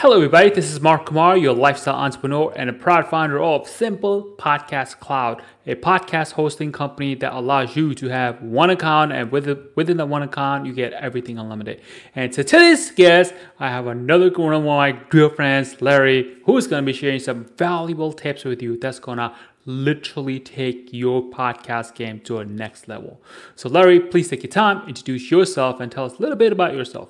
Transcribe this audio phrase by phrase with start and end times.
[0.00, 0.48] Hello, everybody.
[0.50, 5.42] This is Mark Kumar, your lifestyle entrepreneur and a proud founder of Simple Podcast Cloud,
[5.66, 10.22] a podcast hosting company that allows you to have one account, and within that one
[10.22, 11.80] account, you get everything unlimited.
[12.14, 16.68] And to today's guest, I have another one of my dear friends, Larry, who is
[16.68, 19.34] going to be sharing some valuable tips with you that's going to
[19.64, 23.20] literally take your podcast game to a next level.
[23.56, 26.74] So, Larry, please take your time, introduce yourself, and tell us a little bit about
[26.74, 27.08] yourself.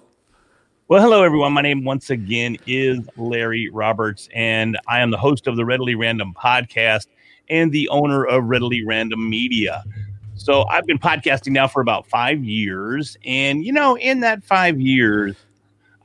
[0.88, 1.52] Well, hello, everyone.
[1.52, 5.94] My name once again is Larry Roberts, and I am the host of the Readily
[5.94, 7.08] Random podcast
[7.50, 9.84] and the owner of Readily Random Media.
[10.36, 13.18] So I've been podcasting now for about five years.
[13.26, 15.36] And, you know, in that five years,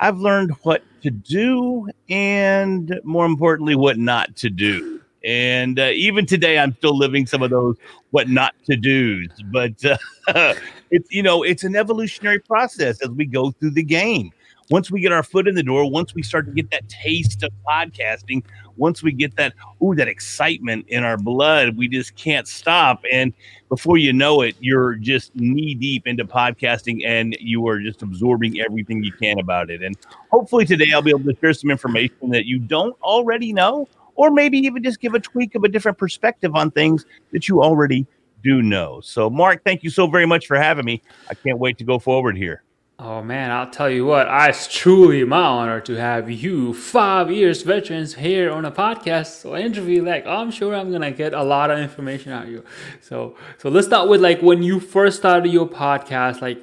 [0.01, 4.99] I've learned what to do and more importantly, what not to do.
[5.23, 7.77] And uh, even today, I'm still living some of those
[8.11, 9.29] what not to do's.
[9.45, 10.55] But uh,
[10.91, 14.33] it's, you know, it's an evolutionary process as we go through the game
[14.69, 17.43] once we get our foot in the door, once we start to get that taste
[17.43, 18.43] of podcasting,
[18.77, 23.03] once we get that ooh that excitement in our blood, we just can't stop.
[23.11, 23.33] And
[23.69, 28.59] before you know it, you're just knee deep into podcasting, and you are just absorbing
[28.61, 29.81] everything you can about it.
[29.81, 29.95] And
[30.31, 34.31] hopefully today, I'll be able to share some information that you don't already know, or
[34.31, 38.07] maybe even just give a tweak of a different perspective on things that you already
[38.43, 39.01] do know.
[39.01, 41.01] So, Mark, thank you so very much for having me.
[41.29, 42.63] I can't wait to go forward here.
[43.05, 47.61] Oh man, I'll tell you what, it's truly my honor to have you, five years
[47.61, 49.41] veterans, here on a podcast.
[49.41, 52.63] So interview, like I'm sure I'm gonna get a lot of information out of you.
[53.01, 56.61] So so let's start with like when you first started your podcast, like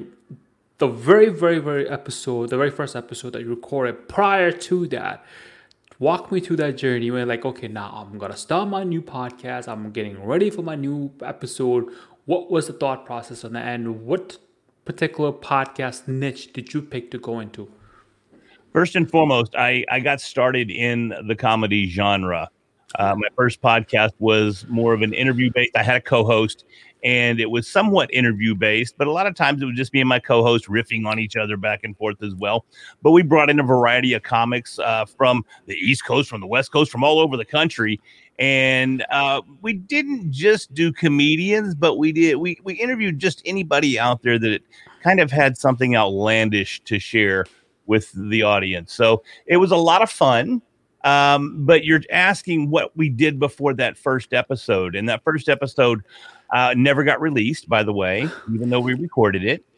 [0.79, 5.23] the very, very, very episode, the very first episode that you recorded prior to that.
[5.99, 7.11] Walk me through that journey.
[7.11, 9.69] When like, okay, now I'm gonna start my new podcast.
[9.69, 11.93] I'm getting ready for my new episode.
[12.25, 14.39] What was the thought process on that, and what
[14.91, 17.71] particular podcast niche did you pick to go into?
[18.73, 22.49] First and foremost, I, I got started in the comedy genre.
[22.99, 25.77] Uh, my first podcast was more of an interview based.
[25.77, 26.65] I had a co host
[27.05, 30.01] and it was somewhat interview based, but a lot of times it was just me
[30.01, 32.67] and my co host riffing on each other back and forth as well.
[33.01, 36.49] But we brought in a variety of comics uh, from the East Coast, from the
[36.49, 38.01] West Coast, from all over the country.
[38.41, 43.99] And uh, we didn't just do comedians, but we did we we interviewed just anybody
[43.99, 44.63] out there that
[45.03, 47.45] kind of had something outlandish to share
[47.87, 48.95] with the audience.
[48.95, 50.63] So it was a lot of fun.
[51.05, 56.03] Um, but you're asking what we did before that first episode, and that first episode
[56.53, 59.65] uh, never got released, by the way, even though we recorded it.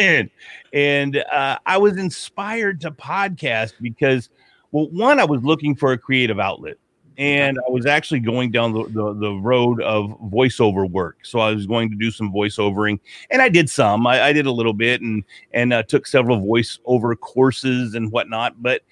[0.00, 0.30] And
[0.72, 4.28] and uh, I was inspired to podcast because,
[4.72, 6.78] well, one, I was looking for a creative outlet,
[7.16, 11.18] and I was actually going down the, the, the road of voiceover work.
[11.22, 12.98] So I was going to do some voiceovering,
[13.30, 14.06] and I did some.
[14.06, 18.62] I, I did a little bit, and and uh, took several voiceover courses and whatnot,
[18.62, 18.82] but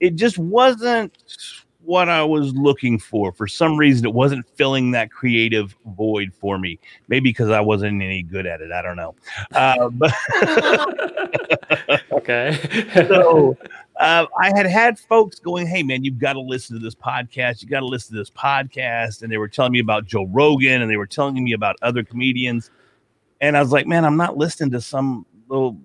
[0.00, 1.16] it just wasn't
[1.84, 3.32] what I was looking for.
[3.32, 6.78] For some reason, it wasn't filling that creative void for me.
[7.08, 8.72] Maybe because I wasn't any good at it.
[8.72, 9.14] I don't know.
[9.52, 10.12] Uh, but
[12.12, 12.58] okay.
[13.08, 13.56] so
[14.02, 17.62] uh, I had had folks going, "Hey, man, you've got to listen to this podcast.
[17.62, 20.82] You got to listen to this podcast." And they were telling me about Joe Rogan,
[20.82, 22.70] and they were telling me about other comedians.
[23.40, 25.76] And I was like, "Man, I'm not listening to some little."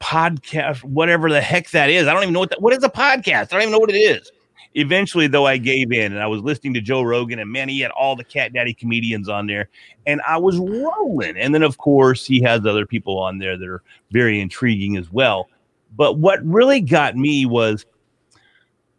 [0.00, 2.88] podcast whatever the heck that is i don't even know what that what is a
[2.88, 4.32] podcast i don't even know what it is
[4.76, 7.80] eventually, though, I gave in and I was listening to Joe Rogan, and man, he
[7.80, 9.68] had all the Cat Daddy comedians on there,
[10.06, 11.36] and I was rolling.
[11.36, 13.82] And then, of course, he has other people on there that are
[14.12, 15.48] very intriguing as well.
[15.96, 17.86] But what really got me was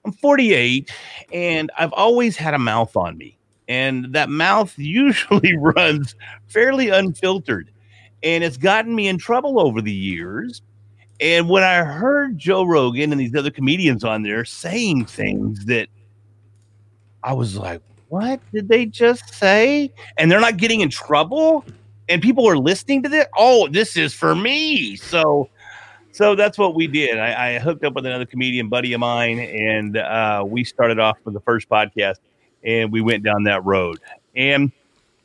[0.06, 0.92] I'm 48
[1.34, 3.38] and I've always had a mouth on me.
[3.68, 6.16] And that mouth usually runs
[6.48, 7.72] fairly unfiltered.
[8.24, 10.62] And it's gotten me in trouble over the years
[11.20, 15.90] and when I heard Joe Rogan and these other comedians on there saying things that
[17.24, 19.92] I was like, what did they just say?
[20.18, 21.66] And they're not getting in trouble
[22.08, 23.26] and people are listening to this.
[23.38, 24.96] Oh, this is for me.
[24.96, 25.50] So,
[26.18, 27.20] so that's what we did.
[27.20, 31.20] I, I hooked up with another comedian buddy of mine and uh, we started off
[31.24, 32.16] with the first podcast
[32.64, 34.00] and we went down that road
[34.36, 34.72] and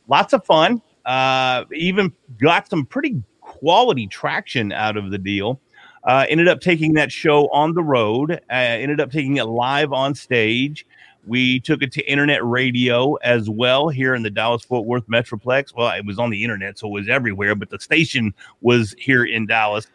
[0.07, 0.83] lots of fun.
[1.07, 5.59] Uh, even got some pretty quality traction out of the deal.
[6.05, 8.33] Uh, ended up taking that show on the road.
[8.33, 10.85] Uh, ended up taking it live on stage.
[11.27, 15.75] We took it to internet radio as well here in the Dallas Fort Worth Metroplex.
[15.75, 19.25] Well, it was on the internet, so it was everywhere, but the station was here
[19.25, 19.87] in Dallas.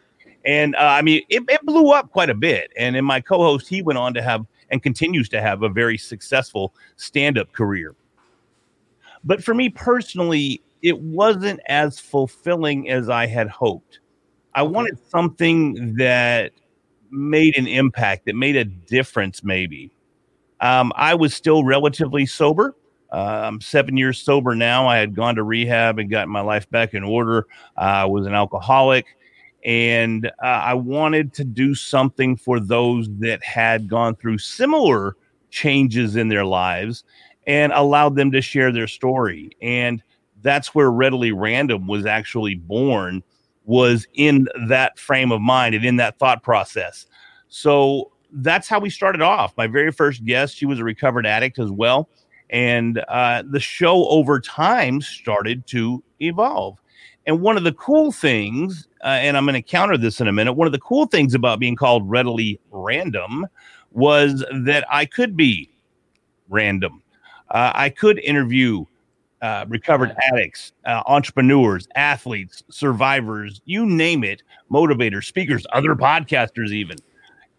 [0.44, 2.70] And uh, I mean, it, it blew up quite a bit.
[2.76, 5.68] And in my co host, he went on to have and continues to have a
[5.68, 7.94] very successful stand up career.
[9.24, 14.00] But for me personally, it wasn't as fulfilling as I had hoped.
[14.54, 16.52] I wanted something that
[17.10, 19.90] made an impact, that made a difference, maybe.
[20.60, 22.74] Um, I was still relatively sober.
[23.10, 24.86] Uh, I'm seven years sober now.
[24.86, 27.46] I had gone to rehab and gotten my life back in order.
[27.76, 29.06] Uh, I was an alcoholic,
[29.68, 35.14] and uh, I wanted to do something for those that had gone through similar
[35.50, 37.04] changes in their lives
[37.46, 39.50] and allowed them to share their story.
[39.60, 40.02] And
[40.40, 43.22] that's where Readily Random was actually born,
[43.66, 47.04] was in that frame of mind and in that thought process.
[47.48, 49.54] So that's how we started off.
[49.58, 52.08] My very first guest, she was a recovered addict as well.
[52.48, 56.80] And uh, the show over time started to evolve.
[57.28, 60.32] And one of the cool things, uh, and I'm going to counter this in a
[60.32, 63.46] minute, one of the cool things about being called readily random
[63.92, 65.70] was that I could be
[66.48, 67.02] random.
[67.50, 68.86] Uh, I could interview
[69.42, 74.42] uh, recovered addicts, uh, entrepreneurs, athletes, survivors, you name it,
[74.72, 76.96] motivators, speakers, other podcasters, even.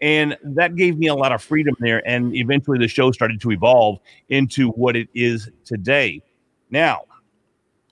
[0.02, 2.02] And that gave me a lot of freedom there.
[2.10, 4.00] And eventually the show started to evolve
[4.30, 6.24] into what it is today.
[6.72, 7.04] Now,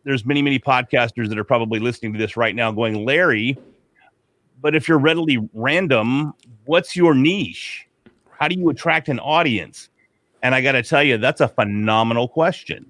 [0.08, 3.58] there's many, many podcasters that are probably listening to this right now going, Larry,
[4.62, 6.34] but if you're readily random,
[6.64, 7.86] what's your niche?
[8.40, 9.90] How do you attract an audience?
[10.42, 12.90] And I got to tell you, that's a phenomenal question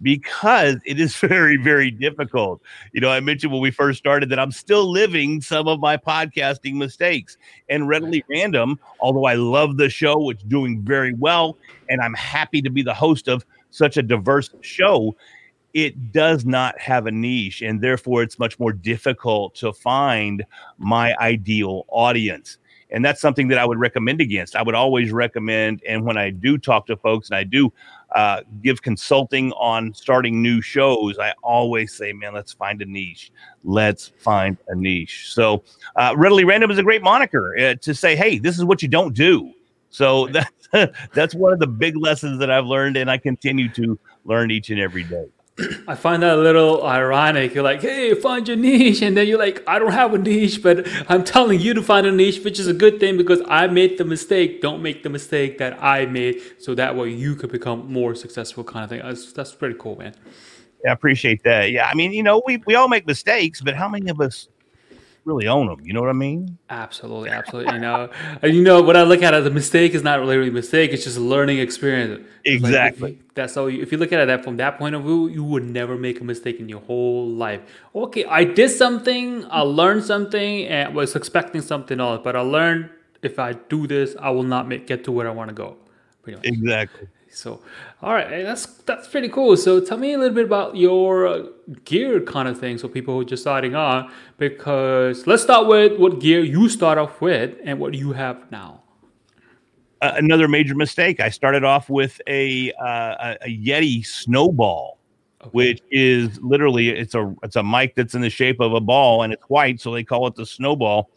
[0.00, 2.62] because it is very, very difficult.
[2.94, 5.98] You know, I mentioned when we first started that I'm still living some of my
[5.98, 7.36] podcasting mistakes
[7.68, 11.58] and readily random, although I love the show, it's doing very well,
[11.90, 15.14] and I'm happy to be the host of such a diverse show.
[15.74, 20.44] It does not have a niche, and therefore it's much more difficult to find
[20.78, 22.58] my ideal audience
[22.94, 24.54] and that's something that I would recommend against.
[24.54, 27.72] I would always recommend, and when I do talk to folks and I do
[28.14, 33.32] uh, give consulting on starting new shows, I always say, man, let's find a niche.
[33.64, 35.32] Let's find a niche.
[35.32, 35.64] So,
[35.96, 38.88] uh, readily random is a great moniker uh, to say, hey, this is what you
[38.88, 39.52] don't do.
[39.90, 40.68] So that's
[41.12, 44.70] that's one of the big lessons that I've learned, and I continue to learn each
[44.70, 45.26] and every day.
[45.88, 47.54] I find that a little ironic.
[47.54, 49.02] You're like, hey, find your niche.
[49.02, 52.06] And then you're like, I don't have a niche, but I'm telling you to find
[52.06, 54.60] a niche, which is a good thing because I made the mistake.
[54.60, 56.40] Don't make the mistake that I made.
[56.58, 59.02] So that way you could become more successful, kind of thing.
[59.02, 60.14] That's, that's pretty cool, man.
[60.84, 61.70] Yeah, I appreciate that.
[61.70, 61.86] Yeah.
[61.86, 64.48] I mean, you know, we, we all make mistakes, but how many of us
[65.24, 65.80] really own them.
[65.84, 66.58] You know what I mean?
[66.70, 67.74] Absolutely, absolutely.
[67.74, 68.10] you know,
[68.42, 70.92] and you know what I look at as a mistake is not really a mistake.
[70.92, 72.26] It's just a learning experience.
[72.44, 73.12] Exactly.
[73.12, 73.68] Like, that's all.
[73.68, 76.20] If you look at it that, from that point of view, you would never make
[76.20, 77.60] a mistake in your whole life.
[77.94, 79.44] Okay, I did something.
[79.50, 82.20] I learned something, and was expecting something else.
[82.22, 82.90] But I learned
[83.22, 85.76] if I do this, I will not make get to where I want to go.
[86.26, 87.08] Exactly.
[87.34, 87.60] So,
[88.00, 89.56] all right, that's that's pretty cool.
[89.56, 91.42] So, tell me a little bit about your uh,
[91.84, 92.78] gear kind of thing.
[92.78, 96.96] So, people who are just starting on, because let's start with what gear you start
[96.96, 98.82] off with and what you have now.
[100.00, 101.18] Uh, another major mistake.
[101.18, 104.98] I started off with a uh, a Yeti Snowball,
[105.40, 105.50] okay.
[105.50, 109.22] which is literally it's a it's a mic that's in the shape of a ball
[109.22, 111.10] and it's white, so they call it the Snowball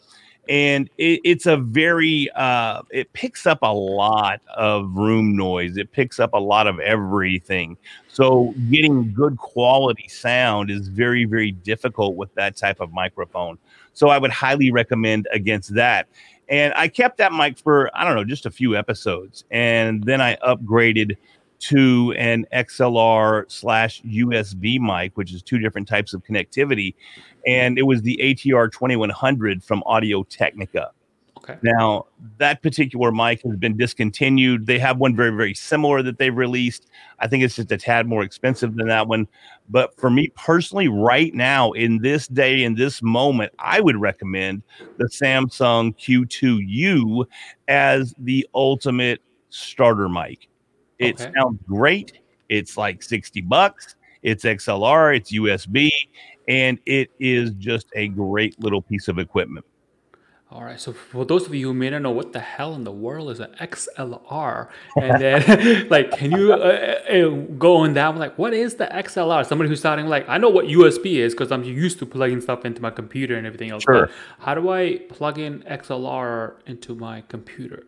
[0.50, 5.78] and it, it's a very uh, it picks up a lot of room noise.
[5.78, 7.78] It picks up a lot of everything.
[8.08, 13.58] So getting good quality sound is very very difficult with that type of microphone.
[13.94, 16.08] So i would highly recommend against that.
[16.50, 19.44] And i kept that mic for i don't know just a few episodes.
[19.52, 21.18] And then i upgraded
[21.60, 26.96] to an XLR slash USB mic, which is two different types of connectivity.
[27.46, 30.92] And it was the ATR 2100 from Audio Technica.
[31.38, 31.58] Okay.
[31.62, 32.08] Now,
[32.40, 34.66] that particular mic has been discontinued.
[34.66, 36.88] They have one very, very similar that they've released.
[37.20, 39.28] I think it's just a tad more expensive than that one.
[39.70, 44.64] But for me personally, right now, in this day, in this moment, I would recommend
[44.98, 47.26] the Samson Q2U
[47.68, 50.50] as the ultimate starter mic.
[51.00, 51.32] It okay.
[51.38, 52.14] sounds great.
[52.50, 53.96] It's like 60 bucks.
[54.24, 55.90] It's XLR, it's USB,
[56.48, 59.66] and it is just a great little piece of equipment.
[60.50, 60.80] All right.
[60.80, 63.30] So for those of you who may not know what the hell in the world
[63.32, 68.38] is an XLR, and then like, can you uh, uh, uh, go on down like,
[68.38, 69.46] what is the XLR?
[69.46, 72.64] Somebody who's starting like, I know what USB is because I'm used to plugging stuff
[72.64, 73.84] into my computer and everything else.
[73.84, 74.10] Sure.
[74.40, 77.84] how do I plug in XLR into my computer?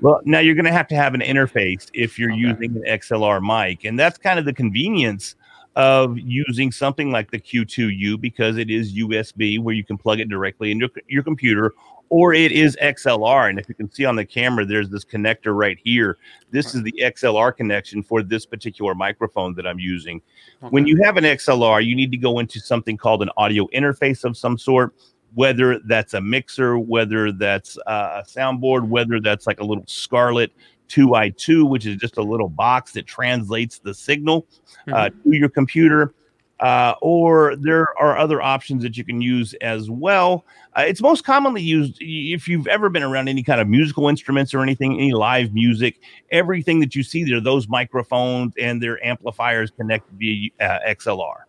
[0.00, 2.40] Well, now you're going to have to have an interface if you're okay.
[2.40, 5.34] using an XLR mic, and that's kind of the convenience
[5.74, 10.28] of using something like the Q2U because it is USB where you can plug it
[10.28, 11.72] directly into your computer
[12.12, 13.48] or it is XLR.
[13.48, 16.18] And if you can see on the camera, there's this connector right here.
[16.50, 20.20] This is the XLR connection for this particular microphone that I'm using.
[20.62, 20.68] Okay.
[20.68, 24.24] When you have an XLR, you need to go into something called an audio interface
[24.24, 24.94] of some sort
[25.34, 30.52] whether that's a mixer, whether that's uh, a soundboard, whether that's like a little Scarlett
[30.88, 34.46] 2i2, which is just a little box that translates the signal
[34.88, 35.30] uh, Mm-hmm.
[35.30, 36.14] to your computer.
[36.60, 40.44] Uh, or there are other options that you can use as well.
[40.76, 44.54] Uh, it's most commonly used if you've ever been around any kind of musical instruments
[44.54, 45.98] or anything, any live music.
[46.30, 51.40] Everything that you see there, those microphones and their amplifiers connect via uh, XLR.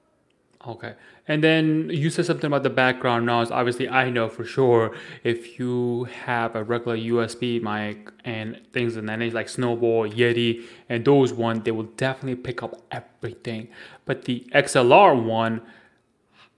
[0.66, 0.94] Okay.
[1.28, 3.50] And then you said something about the background noise.
[3.50, 9.06] Obviously, I know for sure if you have a regular USB mic and things in
[9.06, 13.70] that nature, like Snowball, Yeti, and those one, they will definitely pick up everything.
[14.06, 15.62] But the XLR one,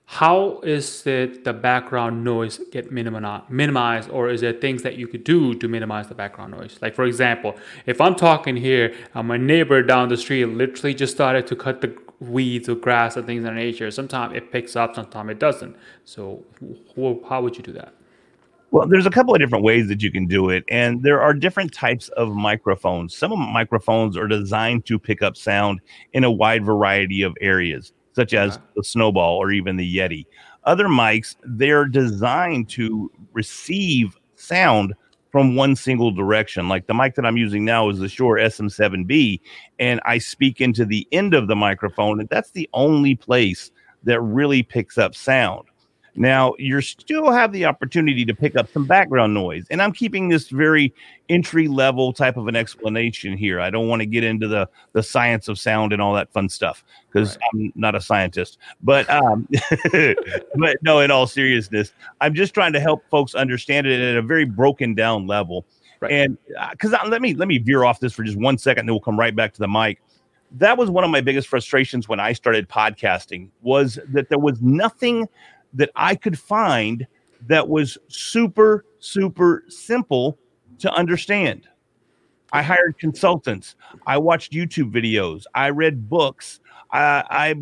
[0.08, 5.24] how is it the background noise get minimized or is there things that you could
[5.24, 7.56] do to minimize the background noise like for example
[7.88, 11.82] if i'm talking here and my neighbor down the street literally just started to cut
[11.82, 11.88] the
[12.30, 16.44] weeds or grass and things in nature sometimes it picks up sometimes it doesn't so
[16.98, 17.94] wh- how would you do that
[18.72, 21.34] Well, there's a couple of different ways that you can do it, and there are
[21.34, 23.16] different types of microphones.
[23.16, 25.80] Some microphones are designed to pick up sound
[26.12, 28.64] in a wide variety of areas, such as Okay.
[28.76, 30.26] the Snowball or even the Yeti.
[30.66, 34.94] Other mics, they're designed to receive sound
[35.36, 36.70] from one single direction.
[36.70, 39.42] Like the mic that I'm using now is the Shure SM7B,
[39.80, 43.70] and I speak into the end of the microphone, and that's the only place
[44.06, 45.66] that really picks up sound.
[46.16, 49.66] Now, you still have the opportunity to pick up some background noise.
[49.70, 50.94] And I'm keeping this very
[51.28, 53.60] entry level type of an explanation here.
[53.60, 56.48] I don't want to get into the, the science of sound and all that fun
[56.48, 57.40] stuff because Right.
[57.54, 58.60] I'm not a scientist.
[58.82, 59.48] But um,
[60.56, 61.92] but no, in all seriousness,
[62.22, 65.66] I'm just trying to help folks understand it at a very broken down level.
[66.00, 66.12] Right.
[66.12, 66.38] And
[66.72, 69.20] because let me let me veer off this for just one second, then we'll come
[69.20, 70.02] right back to the mic
[70.52, 74.62] that was one of my biggest frustrations when I started podcasting was that there was
[74.62, 75.28] nothing
[75.76, 77.06] that I could find
[77.48, 80.38] that was super super simple
[80.80, 81.68] to understand.
[82.52, 83.76] I hired consultants.
[84.08, 85.44] I watched YouTube videos.
[85.54, 86.60] I read books.
[86.92, 87.56] I, I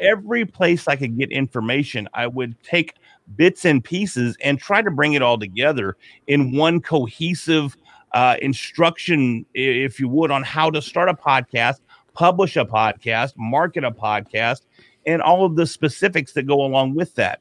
[0.00, 2.94] every place I could get information, I would take
[3.36, 5.96] bits and pieces and try to bring it all together
[6.26, 7.76] in one cohesive
[8.12, 11.76] uh, instruction, if you would, on how to start a podcast,
[12.14, 14.62] publish a podcast, market a podcast,
[15.06, 17.40] and all of the specifics that go along with that.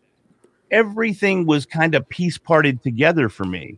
[0.72, 3.78] Everything was kind of piece parted together for me.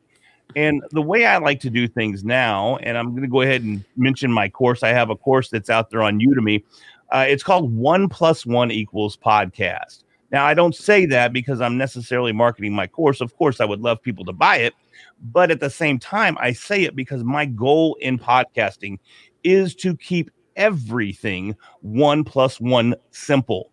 [0.56, 3.64] And the way I like to do things now, and I'm going to go ahead
[3.64, 4.84] and mention my course.
[4.84, 6.64] I have a course that's out there on Udemy.
[7.10, 10.04] Uh, it's called One Plus One Equals Podcast.
[10.32, 13.22] Now, I don't say that because I'm necessarily marketing my course.
[13.22, 14.74] Of course, I would love people to buy it.
[15.22, 19.00] But at the same time, I say it because my goal in podcasting
[19.44, 23.71] is to keep everything one plus one simple.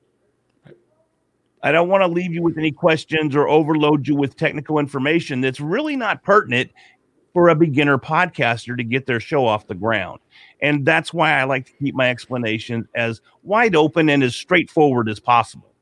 [1.62, 5.40] I don't want to leave you with any questions or overload you with technical information
[5.40, 6.70] that's really not pertinent
[7.32, 10.20] for a beginner podcaster to get their show off the ground.
[10.62, 15.08] And that's why I like to keep my explanations as wide open and as straightforward
[15.08, 15.72] as possible.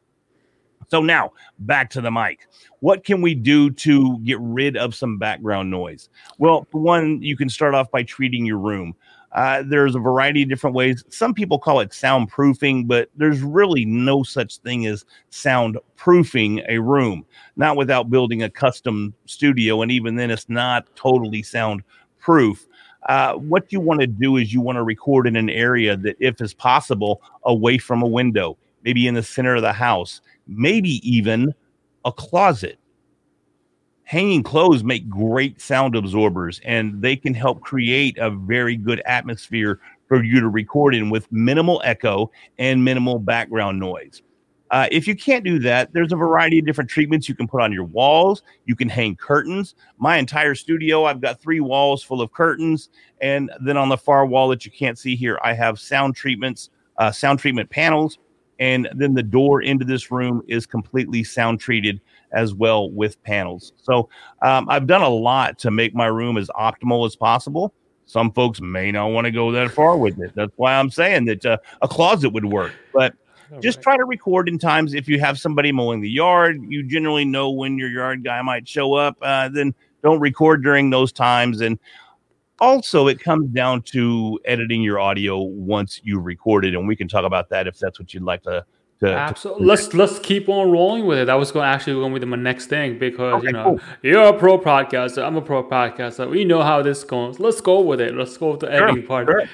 [0.88, 2.46] So now back to the mic.
[2.80, 6.08] What can we do to get rid of some background noise?
[6.38, 8.94] Well, one, you can start off by treating your room.
[9.36, 11.04] Uh, there's a variety of different ways.
[11.10, 17.24] Some people call it soundproofing, but there's really no such thing as soundproofing a room,
[17.56, 19.82] not without building a custom studio.
[19.82, 22.66] And even then, it's not totally soundproof.
[23.10, 26.16] Uh, what you want to do is you want to record in an area that,
[26.18, 31.06] if is possible, away from a window, maybe in the center of the house, maybe
[31.08, 31.54] even
[32.06, 32.78] a closet
[34.06, 39.80] hanging clothes make great sound absorbers and they can help create a very good atmosphere
[40.06, 44.22] for you to record in with minimal echo and minimal background noise.
[44.70, 47.60] Uh, if you can't do that, there's a variety of different treatments you can put
[47.60, 48.42] on your walls.
[48.64, 49.74] You can hang curtains.
[49.98, 52.90] My entire studio, I've got three walls full of curtains.
[53.20, 56.70] And then on the far wall that you can't see here, I have sound treatments,
[56.98, 58.18] uh, sound treatment panels.
[58.58, 62.00] And then the door into this room is completely sound treated
[62.32, 63.72] as well with panels.
[63.82, 64.08] So
[64.42, 67.72] um, I've done a lot to make my room as optimal as possible.
[68.06, 70.32] Some folks may not want to go that far with it.
[70.34, 72.72] That's why I'm saying that uh, a closet would work.
[72.92, 73.14] But
[73.60, 76.60] just try to record in times if you have somebody mowing the yard.
[76.68, 79.16] You generally know when your yard guy might show up.
[79.22, 81.60] Uh, then don't record during those times.
[81.60, 81.78] And
[82.60, 87.08] also, it comes down to editing your audio once you record it, and we can
[87.08, 88.64] talk about that if that's what you'd like to.
[89.00, 89.66] to, to Absolutely.
[89.66, 91.26] Let's let's keep on rolling with it.
[91.26, 93.80] That was going actually going to be my next thing because Okay, you know cool.
[94.02, 95.22] you're a pro podcaster.
[95.26, 96.28] I'm a pro podcaster.
[96.30, 97.38] We know how this goes.
[97.38, 98.14] Let's go with it.
[98.14, 99.26] Let's go with the editing part.
[99.28, 99.44] sure.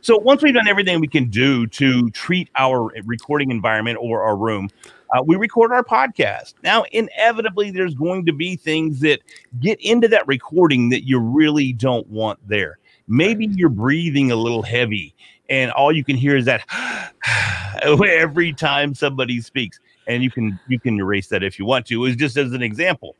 [0.00, 4.36] So once we've done everything we can do to treat our recording environment or our
[4.36, 4.68] room,
[5.12, 6.54] uh, we record our podcast.
[6.62, 9.20] Now, inevitably, there's going to be things that
[9.60, 12.78] get into that recording that you really don't want there.
[13.08, 15.14] Maybe you're breathing a little heavy,
[15.48, 16.64] and all you can hear is that
[17.82, 19.80] every time somebody speaks.
[20.08, 22.04] And you can you can erase that if you want to.
[22.06, 23.14] It's just as an example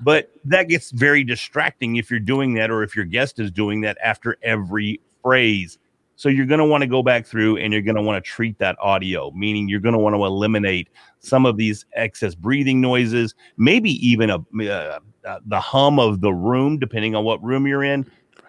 [0.00, 3.80] but that gets very distracting if you're doing that or if your guest is doing
[3.82, 5.78] that after every phrase.
[6.18, 8.28] So you're going to want to go back through and you're going to want to
[8.28, 10.88] treat that audio, meaning you're going to want to eliminate
[11.20, 16.32] some of these excess breathing noises, maybe even a uh, uh, the hum of the
[16.32, 18.04] room, depending on what room you're in.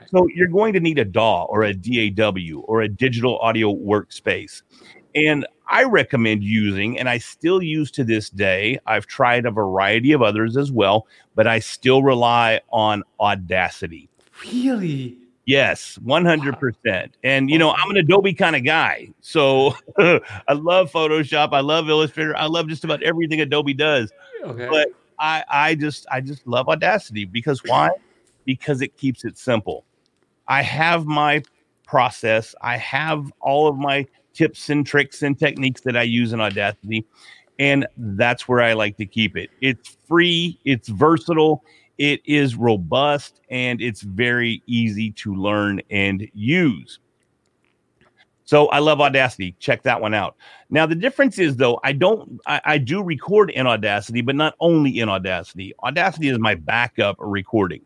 [0.07, 4.63] So you're going to need a DAW or a DAW or a digital audio workspace.
[5.13, 8.79] And I recommend using, and I still use to this day.
[8.88, 14.09] I've tried a variety of others as well, but I still rely on Audacity.
[14.43, 15.19] Really?
[15.50, 17.10] Yes, 100%.
[17.24, 19.10] And, you know, I'm an Adobe kind of guy.
[19.22, 21.53] So I love Photoshop.
[21.53, 22.38] I love Illustrator.
[22.38, 24.12] I love just about everything Adobe does.
[24.44, 24.68] Okay.
[24.70, 27.89] But I, I just, I just love Audacity because why?
[28.46, 29.86] Because it keeps it simple.
[30.48, 31.41] I have my
[31.84, 32.53] process.
[32.62, 37.08] I have all of my tips and tricks and techniques that I use in Audacity.
[37.58, 39.50] And that's where I like to keep it.
[39.62, 41.63] It's free, it's versatile,
[42.00, 47.00] it is robust and it's very easy to learn and use.
[48.46, 49.53] So I love Audacity.
[49.60, 50.36] Check that one out.
[50.72, 54.56] Now the difference is though, I don't I, I, do record in Audacity, but not
[54.60, 55.75] only in Audacity.
[55.84, 57.82] Audacity is my backup recording.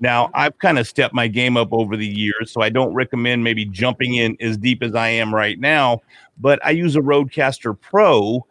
[0.00, 0.36] Now mm-hmm.
[0.36, 3.66] I've kind of stepped my game up over the years, so I don't recommend maybe
[3.66, 6.00] jumping in as deep as I am right now,
[6.38, 8.44] but I use a Rodecaster Pro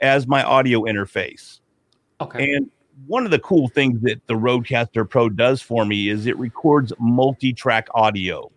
[0.00, 1.60] as my audio interface.
[2.20, 2.54] Okay.
[2.54, 2.70] And
[3.06, 6.92] one of the cool things that the Rodecaster Pro does for me is it records
[6.98, 8.50] multi-track audio.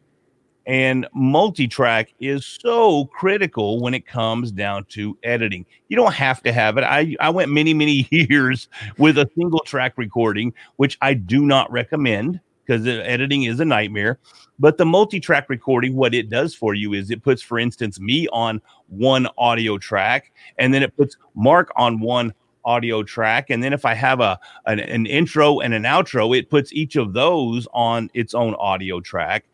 [0.65, 5.65] And multi-track is so critical when it comes down to editing.
[5.87, 6.83] You don't have to have it.
[6.83, 8.67] I, I went many, many years
[8.97, 14.19] with a single track recording, which I do not recommend because editing is a nightmare.
[14.59, 18.27] But the multi-track recording, what it does for you is it puts, for instance, me
[18.33, 22.33] on one audio track, and then it puts Mark on one
[22.67, 23.49] audio track.
[23.49, 26.95] And then if I have a an, an intro and an outro, it puts each
[26.95, 29.45] of those on its own audio track.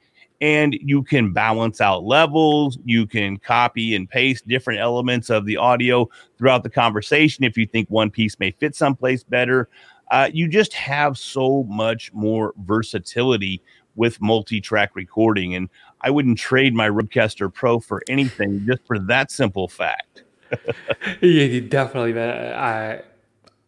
[0.41, 2.77] And you can balance out levels.
[2.83, 7.65] You can copy and paste different elements of the audio throughout the conversation if you
[7.65, 9.69] think one piece may fit someplace better.
[10.11, 13.61] Uh, you just have so much more versatility
[13.95, 15.69] with multi-track recording and
[16.01, 20.22] i wouldn't trade my Rodecaster pro for anything just for that simple fact
[21.21, 22.53] yeah, definitely, man.
[22.53, 23.01] I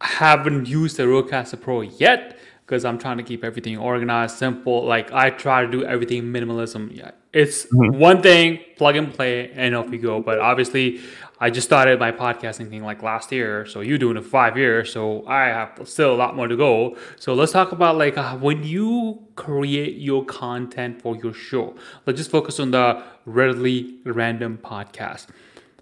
[0.01, 4.85] haven't used the Rodecaster Pro yet because I'm trying to keep everything organized, simple.
[4.85, 6.95] Like I try to do everything minimalism.
[6.95, 7.97] Yeah, it's mm-hmm.
[7.97, 10.21] one thing, plug and play, and off you go.
[10.21, 10.99] But obviously,
[11.39, 13.65] I just started my podcasting thing like last year.
[13.65, 14.91] So you're doing it five years.
[14.91, 16.97] So I have still a lot more to go.
[17.17, 21.75] So let's talk about like uh, when you create your content for your show.
[22.05, 25.27] Let's just focus on the readily random podcast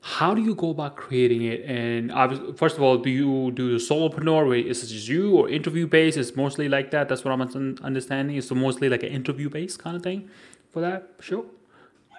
[0.05, 1.63] how do you go about creating it?
[1.63, 2.11] And
[2.57, 4.45] first of all, do you do a solopreneur?
[4.45, 6.17] Where is it just you or interview based?
[6.17, 7.07] It's mostly like that.
[7.07, 7.41] That's what I'm
[7.81, 8.35] understanding.
[8.35, 10.29] It's mostly like an interview based kind of thing
[10.71, 11.45] for that show.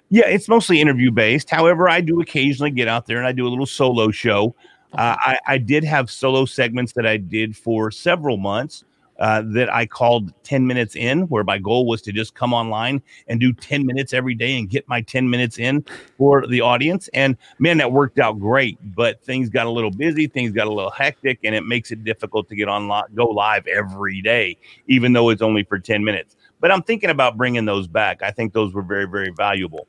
[0.08, 1.50] Yeah, it's mostly interview based.
[1.50, 4.54] However, I do occasionally get out there and I do a little solo show.
[4.94, 8.84] Uh, I, I did have solo segments that I did for several months
[9.18, 13.02] uh, that I called 10 minutes in, where my goal was to just come online
[13.28, 15.84] and do 10 minutes every day and get my 10 minutes in
[16.18, 17.08] for the audience.
[17.14, 18.78] And man, that worked out great.
[18.94, 22.04] But things got a little busy, things got a little hectic, and it makes it
[22.04, 24.56] difficult to get on go live every day,
[24.88, 26.36] even though it's only for 10 minutes.
[26.60, 28.22] But I'm thinking about bringing those back.
[28.22, 29.86] I think those were very, very valuable.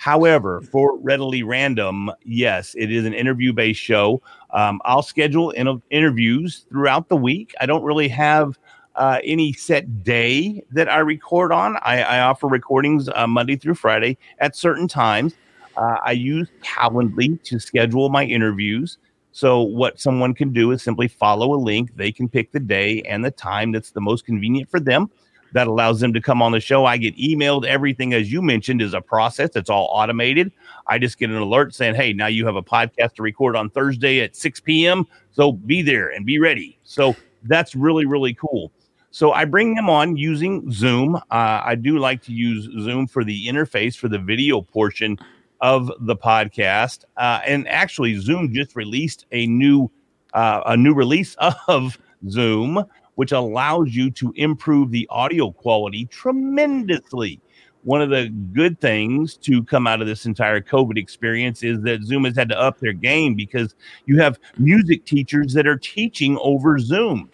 [0.00, 4.22] However, for Readily Random, yes, it is an interview based show.
[4.52, 7.54] Um, I'll schedule in- interviews throughout the week.
[7.60, 8.58] I don't really have
[8.96, 11.76] uh, any set day that I record on.
[11.82, 15.34] I, I offer recordings uh, Monday through Friday at certain times.
[15.76, 18.98] Uh, I use Calendly to schedule my interviews.
[19.32, 21.94] So, what someone can do is simply follow a link.
[21.94, 25.08] They can pick the day and the time that's the most convenient for them
[25.52, 26.84] that allows them to come on the show.
[26.84, 29.50] I get emailed everything, as you mentioned, is a process.
[29.54, 30.52] It's all automated.
[30.90, 33.70] I just get an alert saying, hey, now you have a podcast to record on
[33.70, 35.06] Thursday at 6 p.m.
[35.30, 36.78] So be there and be ready.
[36.84, 38.72] So that's really, really cool.
[39.10, 41.16] So I bring them on using Zoom.
[41.16, 41.20] Uh,
[41.64, 45.16] I do like to use Zoom for the interface for the video portion
[45.60, 47.04] of the podcast.
[47.16, 49.90] Uh, and actually, Zoom just released a new
[50.34, 51.36] uh, a new release
[51.68, 51.98] of
[52.28, 52.84] Zoom
[53.20, 57.38] which allows you to improve the audio quality tremendously.
[57.82, 62.02] One of the good things to come out of this entire COVID experience is that
[62.02, 63.74] Zoom has had to up their game because
[64.06, 67.30] you have music teachers that are teaching over Zoom.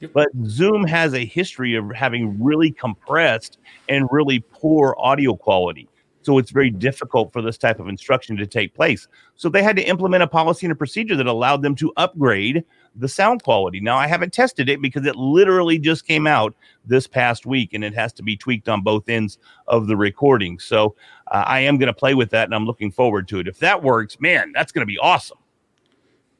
[0.00, 0.12] Yep.
[0.12, 3.58] But Zoom has a history of having really compressed
[3.88, 5.88] and really poor audio quality.
[6.22, 9.08] So it's very difficult for this type of instruction to take place.
[9.34, 12.64] So they had to implement a policy and a procedure that allowed them to upgrade
[12.98, 13.80] the sound quality.
[13.80, 17.84] Now, I haven't tested it because it literally just came out this past week and
[17.84, 20.58] it has to be tweaked on both ends of the recording.
[20.58, 20.96] So
[21.30, 23.48] uh, I am going to play with that and I'm looking forward to it.
[23.48, 25.38] If that works, man, that's going to be awesome.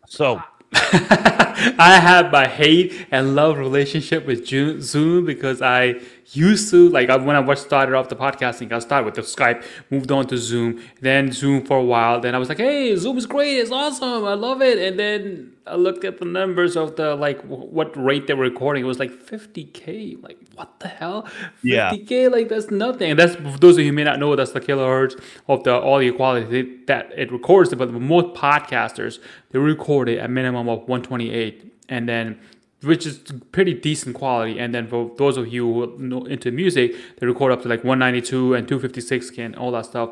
[0.06, 0.42] So.
[0.72, 5.94] I have my hate and love relationship with Zoom because I
[6.32, 10.10] used to like when I started off the podcasting, I started with the Skype, moved
[10.12, 12.20] on to Zoom, then Zoom for a while.
[12.20, 15.52] Then I was like, "Hey, Zoom is great, it's awesome, I love it." And then
[15.66, 18.84] I looked at the numbers of the like what rate they were recording.
[18.84, 20.22] It was like 50k.
[20.22, 21.26] Like what the hell?
[21.64, 22.28] 50k, yeah.
[22.28, 23.10] like that's nothing.
[23.10, 25.72] And that's for those of you who may not know, that's the kilohertz of the
[25.72, 27.74] audio quality that it records.
[27.74, 29.18] But most podcasters
[29.50, 32.38] they record it at minimum of 128, and then
[32.82, 33.18] which is
[33.52, 34.58] pretty decent quality.
[34.58, 37.84] And then for those of you who are into music, they record up to like
[37.84, 40.10] 192 and 256 and all that stuff.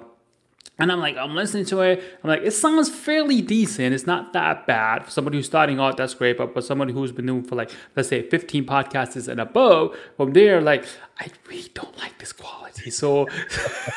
[0.78, 2.02] And I'm like, I'm listening to it.
[2.22, 3.94] I'm like, it sounds fairly decent.
[3.94, 5.04] It's not that bad.
[5.04, 6.36] For somebody who's starting out, that's great.
[6.36, 10.34] But for somebody who's been doing for like, let's say 15 podcasts and above, from
[10.34, 10.84] there, like,
[11.18, 12.90] I really don't like this quality.
[12.90, 13.26] So,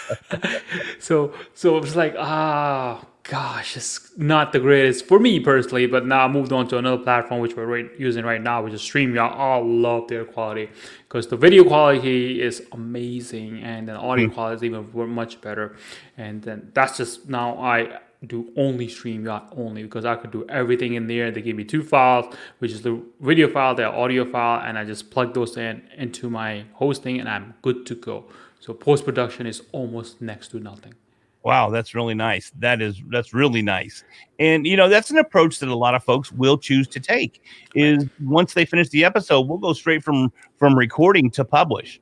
[1.00, 5.86] so, so it's like, ah, gosh, it's not the greatest for me personally.
[5.86, 8.74] But now I moved on to another platform which we're right, using right now, which
[8.74, 9.32] is StreamYard.
[9.36, 10.70] I love their quality
[11.08, 14.34] because the video quality is amazing and the audio mm.
[14.34, 15.76] quality is even much better.
[16.18, 20.96] And then that's just now I do only StreamYard only because I could do everything
[20.96, 21.30] in there.
[21.30, 24.86] They give me two files, which is the video file, the audio file, and I
[24.86, 28.26] just plug those in into my hosting and I'm good to go.
[28.60, 30.96] So post production is almost next to nothing.
[31.44, 32.52] Wow, that's really nice.
[32.60, 34.04] That is that's really nice.
[34.40, 37.42] And you know, that's an approach that a lot of folks will choose to take
[37.76, 42.02] is once they finish the episode, we'll go straight from from recording to publish.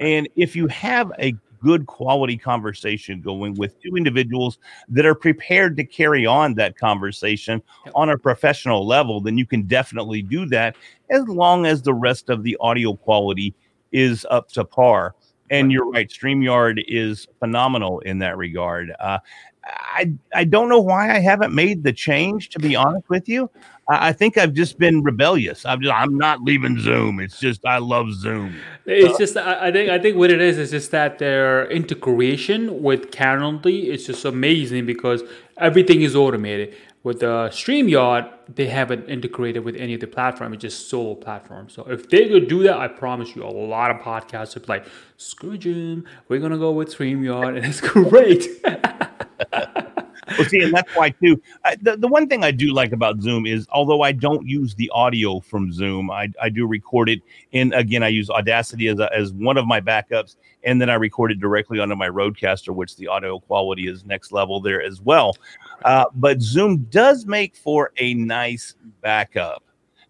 [0.00, 5.76] And if you have a good quality conversation going with two individuals that are prepared
[5.76, 7.60] to carry on that conversation
[7.94, 10.76] on a professional level, then you can definitely do that
[11.10, 13.54] as long as the rest of the audio quality
[13.92, 15.14] is up to par.
[15.50, 18.92] And you're right, StreamYard is phenomenal in that regard.
[18.98, 19.18] Uh,
[19.64, 22.48] I I don't know why I haven't made the change.
[22.50, 23.50] To be honest with you,
[23.88, 25.64] I, I think I've just been rebellious.
[25.66, 27.20] I'm just I'm not leaving Zoom.
[27.20, 28.54] It's just I love Zoom.
[28.86, 31.70] It's uh, just I, I think I think what it is is just that their
[31.70, 35.22] integration with Calendly is just amazing because
[35.58, 36.74] everything is automated.
[37.08, 40.52] With the StreamYard, they haven't integrated with any of the platform.
[40.52, 41.70] It's just solo platform.
[41.70, 44.84] So if they could do that, I promise you, a lot of podcasts are like,
[45.16, 48.46] screw Zoom, we're gonna go with StreamYard, and it's great.
[48.62, 51.40] well, see, and that's why too.
[51.64, 54.74] I, the the one thing I do like about Zoom is, although I don't use
[54.74, 57.22] the audio from Zoom, I, I do record it.
[57.54, 60.94] And again, I use Audacity as a, as one of my backups, and then I
[60.96, 65.00] record it directly onto my RODECaster, which the audio quality is next level there as
[65.00, 65.34] well.
[65.84, 69.62] Uh, but Zoom does make for a nice backup,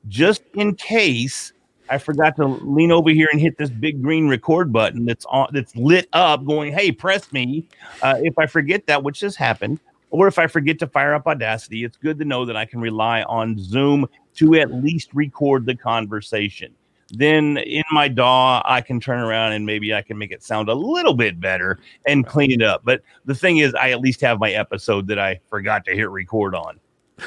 [0.08, 1.52] just in case.
[1.90, 5.48] I forgot to lean over here and hit this big green record button that's on
[5.52, 7.66] that's lit up, going, "Hey, press me."
[8.02, 11.26] Uh, if I forget that, which has happened, or if I forget to fire up
[11.26, 15.66] Audacity, it's good to know that I can rely on Zoom to at least record
[15.66, 16.74] the conversation.
[17.10, 20.68] Then in my DAW, I can turn around and maybe I can make it sound
[20.68, 22.82] a little bit better and clean it up.
[22.84, 26.10] But the thing is, I at least have my episode that I forgot to hit
[26.10, 26.80] record on.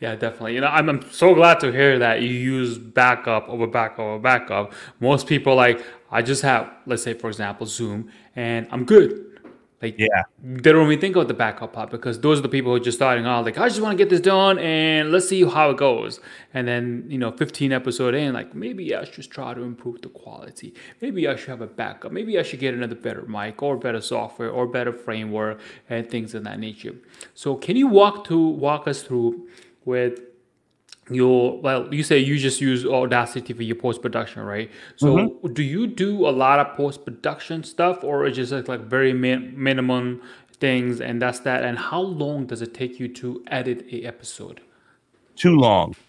[0.00, 0.54] Yeah, definitely.
[0.54, 4.18] You know, I'm, I'm so glad to hear that you use backup over backup over
[4.18, 4.72] backup.
[4.98, 9.29] Most people like I just have, let's say, for example, Zoom, and I'm good.
[9.82, 12.70] Like, yeah, they don't even think of the backup part because those are the people
[12.70, 13.46] who are just starting out.
[13.46, 16.20] Like, I just want to get this done and let's see how it goes.
[16.52, 20.10] And then, you know, 15 episode in, like, maybe I should try to improve the
[20.10, 20.74] quality.
[21.00, 22.12] Maybe I should have a backup.
[22.12, 26.34] Maybe I should get another better mic or better software or better framework and things
[26.34, 26.96] of that nature.
[27.32, 29.48] So, can you walk to walk us through
[29.86, 30.20] with
[31.10, 34.70] your well you say you just use audacity for your post-production right?
[34.96, 35.52] So mm-hmm.
[35.52, 39.52] do you do a lot of post-production stuff or is just like, like very min-
[39.56, 41.64] minimum things and that's that?
[41.64, 44.60] And how long does it take you to edit a episode?
[45.36, 45.94] Too long.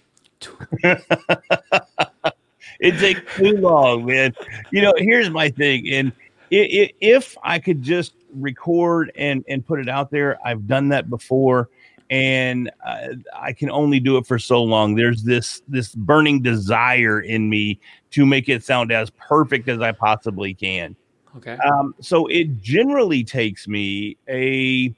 [2.80, 4.34] It takes too long man.
[4.72, 6.12] You know here's my thing and
[6.52, 11.70] if i could just record and and put it out there i've done that before
[12.12, 14.96] and uh, I can only do it for so long.
[14.96, 17.80] There's this this burning desire in me
[18.12, 20.96] to make it sound as perfect as I possibly can.
[21.38, 21.56] Okay.
[21.58, 24.94] Um, so it generally takes me a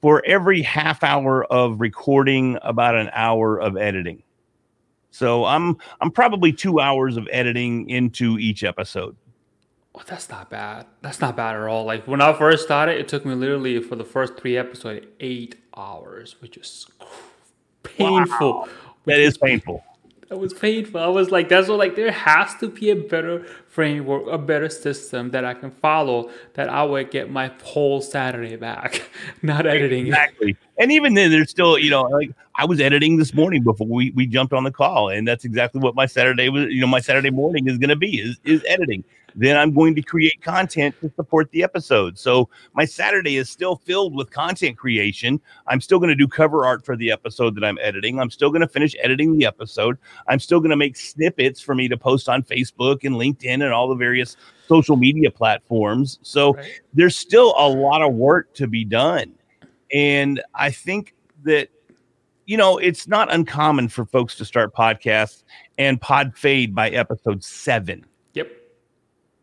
[0.00, 4.22] for every half hour of recording, about an hour of editing.
[5.10, 9.14] So I'm I'm probably two hours of editing into each episode.
[9.98, 10.86] Well, that's not bad.
[11.02, 11.84] That's not bad at all.
[11.84, 15.56] Like when I first started, it took me literally for the first three episodes eight
[15.76, 16.86] hours, which is
[17.82, 18.60] painful.
[18.60, 18.68] Wow.
[19.06, 19.82] That is painful.
[20.28, 21.00] That was painful.
[21.00, 24.68] I was like, that's what like there has to be a better framework, a better
[24.68, 29.02] system that I can follow that I would get my whole Saturday back,
[29.42, 30.06] not editing.
[30.06, 30.56] Exactly.
[30.78, 34.12] And even then, there's still, you know, like I was editing this morning before we,
[34.12, 36.66] we jumped on the call, and that's exactly what my Saturday was.
[36.72, 39.02] You know, my Saturday morning is going to be is is editing
[39.38, 42.18] then I'm going to create content to support the episode.
[42.18, 45.40] So my Saturday is still filled with content creation.
[45.68, 48.18] I'm still going to do cover art for the episode that I'm editing.
[48.18, 49.96] I'm still going to finish editing the episode.
[50.26, 53.72] I'm still going to make snippets for me to post on Facebook and LinkedIn and
[53.72, 56.18] all the various social media platforms.
[56.22, 56.80] So right.
[56.92, 59.34] there's still a lot of work to be done.
[59.92, 61.68] And I think that
[62.44, 65.44] you know, it's not uncommon for folks to start podcasts
[65.76, 68.06] and pod fade by episode seven.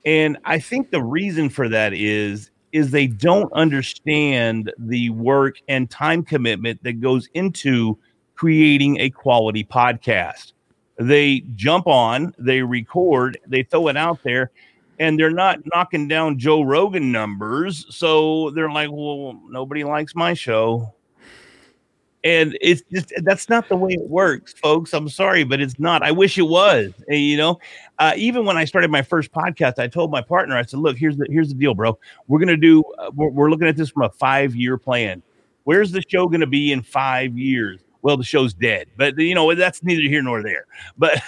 [0.06, 5.89] And I think the reason for that is is they don't understand the work and
[5.89, 7.98] time commitment that goes into
[8.36, 10.52] creating a quality podcast.
[11.00, 14.52] They jump on, they record, they throw it out there,
[15.00, 17.86] and they're not knocking down Joe Rogan numbers.
[17.96, 20.95] So they're like, well, nobody likes my show
[22.26, 24.94] and it's just that's not the way it works folks.
[24.94, 26.04] I'm sorry but it's not.
[26.04, 27.60] I wish it was and, you know?
[27.98, 30.98] Uh, even when i started my first podcast i told my partner i said look
[30.98, 31.98] here's the here's the deal bro.
[32.28, 35.24] We're gonna do uh, we're, we're looking at this from a five year plan.
[35.64, 38.88] Where's the show gonna be in five years well, the show's dead.
[38.98, 40.68] But you know, that's neither here nor there.
[40.96, 41.24] But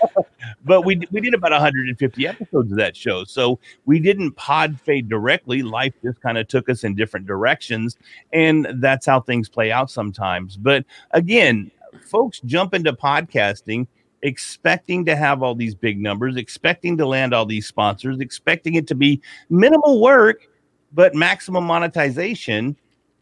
[0.64, 3.22] but we we did about 150 episodes of that show.
[3.22, 5.62] So we didn't pod fade directly.
[5.62, 7.96] Life just kind of took us in different directions.
[8.32, 10.56] And that's how things play out sometimes.
[10.56, 11.70] But again,
[12.04, 13.86] folks jump into podcasting
[14.22, 18.88] expecting to have all these big numbers, expecting to land all these sponsors, expecting it
[18.88, 20.48] to be minimal work,
[20.92, 22.76] but maximum monetization.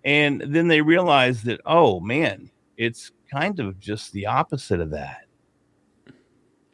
[0.06, 5.26] And then they realize that, oh man, it's kind of just the opposite of that.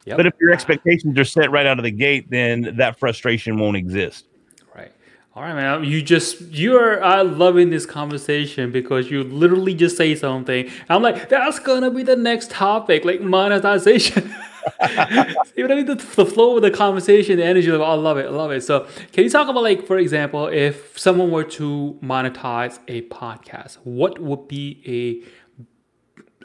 [0.04, 0.16] Yep.
[0.16, 3.76] But if your expectations are set right out of the gate, then that frustration won't
[3.76, 4.26] exist.
[4.74, 4.92] Right.
[5.34, 5.84] All right, man.
[5.84, 10.68] You just you're uh, loving this conversation because you literally just say something.
[10.88, 14.34] I'm like, that's gonna be the next topic, like monetization.
[14.80, 15.86] I mean?
[15.86, 18.50] The, the, flow of the conversation, the energy, like, oh, I love it, I love
[18.50, 18.62] it.
[18.62, 23.78] So, can you talk about, like, for example, if someone were to monetize a podcast,
[23.84, 25.28] what would be a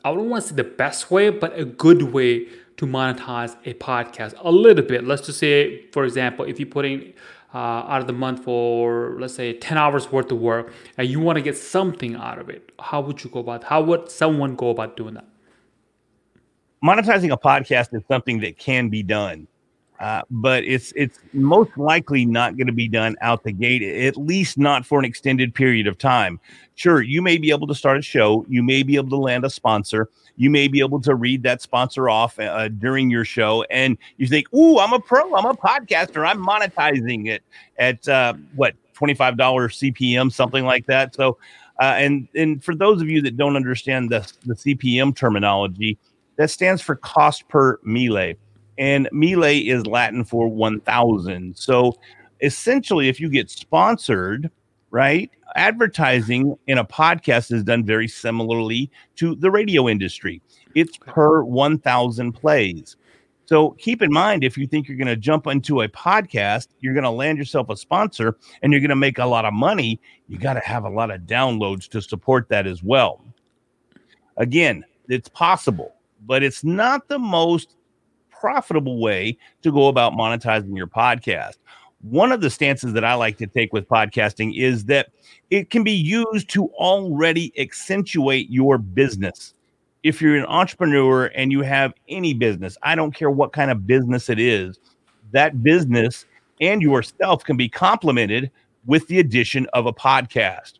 [0.04, 3.74] I don't want to say the best way, but a good way to monetize a
[3.76, 5.04] podcast a little bit.
[5.04, 7.14] Let's just say, for example, if you're putting
[7.54, 11.20] uh, out of the month for let's say 10 hours worth of work and you
[11.20, 13.64] want to get something out of it, how would you go about?
[13.64, 15.28] How would someone go about doing that?
[16.84, 19.48] Monetizing a podcast is something that can be done.
[20.00, 24.16] Uh, but it's it's most likely not going to be done out the gate, at
[24.16, 26.40] least not for an extended period of time.
[26.76, 29.44] Sure, you may be able to start a show, you may be able to land
[29.44, 33.64] a sponsor, you may be able to read that sponsor off uh, during your show,
[33.72, 37.44] and you think, "Ooh, I'm a pro, I'm a podcaster, I'm monetizing it
[37.80, 41.40] at uh, what twenty five dollars CPM, something like that." So,
[41.82, 45.98] uh, and and for those of you that don't understand the the CPM terminology,
[46.36, 48.36] that stands for cost per mille
[48.78, 51.58] and mille is Latin for 1000.
[51.58, 51.94] So
[52.42, 54.52] essentially, if you get sponsored,
[54.92, 60.42] right, advertising in a podcast is done very similarly to the radio industry.
[60.76, 62.96] It's per 1000 plays.
[63.46, 66.94] So keep in mind if you think you're going to jump into a podcast, you're
[66.94, 70.02] going to land yourself a sponsor and you're going to make a lot of money,
[70.28, 73.24] you got to have a lot of downloads to support that as well.
[74.36, 77.77] Again, it's possible, but it's not the most
[78.40, 81.58] profitable way to go about monetizing your podcast.
[82.02, 85.10] One of the stances that I like to take with podcasting is that
[85.50, 89.54] it can be used to already accentuate your business.
[90.04, 93.88] If you're an entrepreneur and you have any business, I don't care what kind of
[93.88, 94.80] business it is,
[95.32, 96.26] that business
[96.62, 98.52] and yourself can be complemented
[98.86, 100.74] with the addition of a podcast.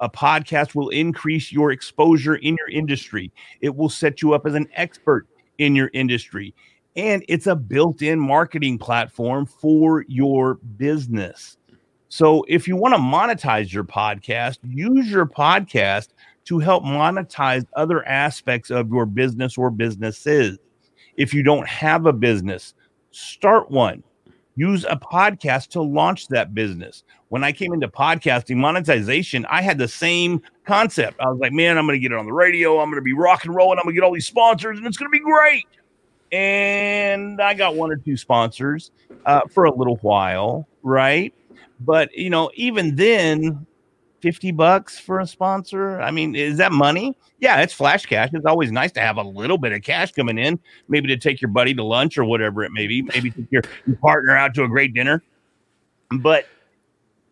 [0.00, 3.30] A podcast will increase your exposure in your industry.
[3.60, 5.26] It will set you up as an expert
[5.58, 6.52] in your industry
[6.96, 11.56] and it's a built-in marketing platform for your business.
[12.08, 16.08] So if you want to monetize your podcast, use your podcast
[16.44, 20.58] to help monetize other aspects of your business or businesses.
[21.16, 22.74] If you don't have a business,
[23.10, 24.04] start one.
[24.56, 27.04] use a podcast to launch that business.
[27.28, 31.20] When I came into podcasting monetization, I had the same concept.
[31.20, 32.78] I was like, man, I'm going to get it on the radio.
[32.78, 33.78] I'm going to be rock and rolling.
[33.78, 35.64] I'm going to get all these sponsors and it's going to be great.
[36.32, 38.90] And I got one or two sponsors
[39.26, 41.34] uh, for a little while, right?
[41.80, 43.66] But, you know, even then,
[44.24, 46.00] 50 bucks for a sponsor.
[46.00, 47.14] I mean, is that money?
[47.40, 48.30] Yeah, it's flash cash.
[48.32, 50.58] It's always nice to have a little bit of cash coming in,
[50.88, 53.60] maybe to take your buddy to lunch or whatever it may be, maybe take your,
[53.86, 55.22] your partner out to a great dinner.
[56.20, 56.46] But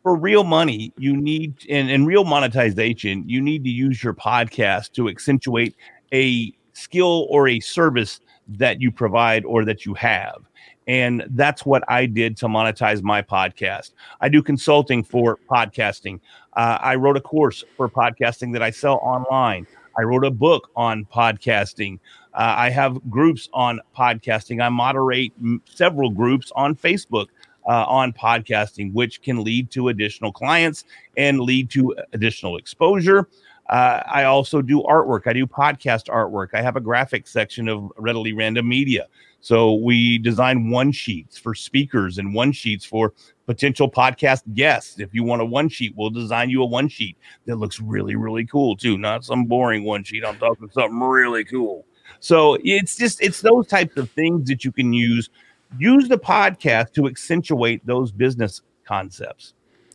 [0.03, 4.93] for real money, you need, and, and real monetization, you need to use your podcast
[4.93, 5.75] to accentuate
[6.13, 8.21] a skill or a service
[8.59, 10.49] that you provide or that you have.
[10.87, 13.93] And that's what I did to monetize my podcast.
[14.21, 16.21] I do consulting for podcasting.
[16.55, 19.67] Uh, I wrote a course for podcasting that I sell online.
[19.99, 21.99] I wrote a book on podcasting.
[22.35, 24.63] Uh, I have groups on podcasting.
[24.63, 27.27] I moderate m- several groups on Facebook
[27.67, 30.85] uh, on podcasting, which can lead to additional clients
[31.17, 33.29] and lead to additional exposure.
[33.73, 35.23] Uh, I also do artwork.
[35.27, 36.49] I do podcast artwork.
[36.53, 39.07] I have a graphic section of Readily Random Media.
[39.41, 43.15] So we design one sheets for speakers and one sheets for
[43.47, 45.01] potential podcast guests.
[45.01, 48.15] If you want a one sheet, we'll design you a one sheet that looks really,
[48.15, 48.99] really cool too.
[48.99, 50.23] Not some boring one sheet.
[50.23, 51.87] I'm talking something really cool.
[52.21, 55.31] So it's just it's those types of things that you can use.
[55.79, 59.55] Use the podcast to accentuate those business concepts.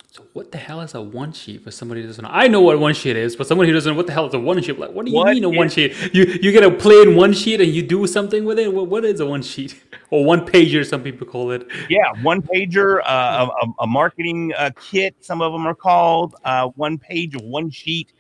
[0.10, 2.32] So what the hell is a one sheet for somebody who doesn't know?
[2.32, 4.34] I know what one sheet is, but someone who doesn't know what the hell is
[4.34, 5.94] a one sheet, like what do you what mean a one sheet?
[6.14, 8.74] You you get a plain one sheet and you do something with it.
[8.74, 10.88] what, what is a one sheet or one pager?
[10.88, 11.68] Some people call it.
[11.90, 15.16] Yeah, one pager, uh, a, a, marketing uh, kit.
[15.20, 18.14] Some of them are called uh, one page, one sheet.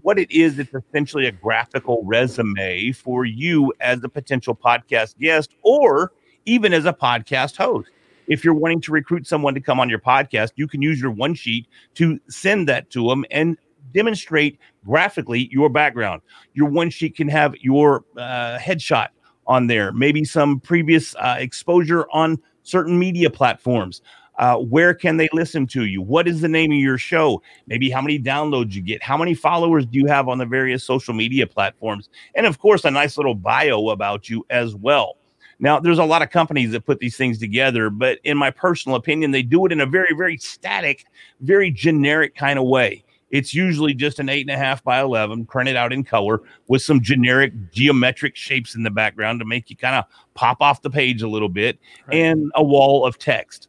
[0.00, 5.54] What it is, it's essentially a graphical resume for you as a potential podcast guest
[5.62, 6.12] or
[6.46, 7.90] even as a podcast host
[8.28, 11.10] if you're wanting to recruit someone to come on your podcast, you can use your
[11.10, 13.56] one sheet to send that to them and
[13.92, 16.22] demonstrate graphically your background.
[16.54, 19.08] Your one sheet can have your uh, headshot
[19.46, 24.02] on there, maybe some previous uh, exposure on certain media platforms.
[24.38, 26.02] Uh, where can they listen to you?
[26.02, 27.42] What is the name of your show?
[27.66, 29.02] Maybe how many downloads you get?
[29.02, 32.10] How many followers do you have on the various social media platforms?
[32.34, 35.16] And of course, a nice little bio about you as well.
[35.58, 38.96] Now, there's a lot of companies that put these things together, but in my personal
[38.96, 41.06] opinion, they do it in a very, very static,
[41.40, 43.04] very generic kind of way.
[43.30, 46.82] It's usually just an eight and a half by 11 printed out in color with
[46.82, 50.90] some generic geometric shapes in the background to make you kind of pop off the
[50.90, 52.16] page a little bit right.
[52.16, 53.68] and a wall of text.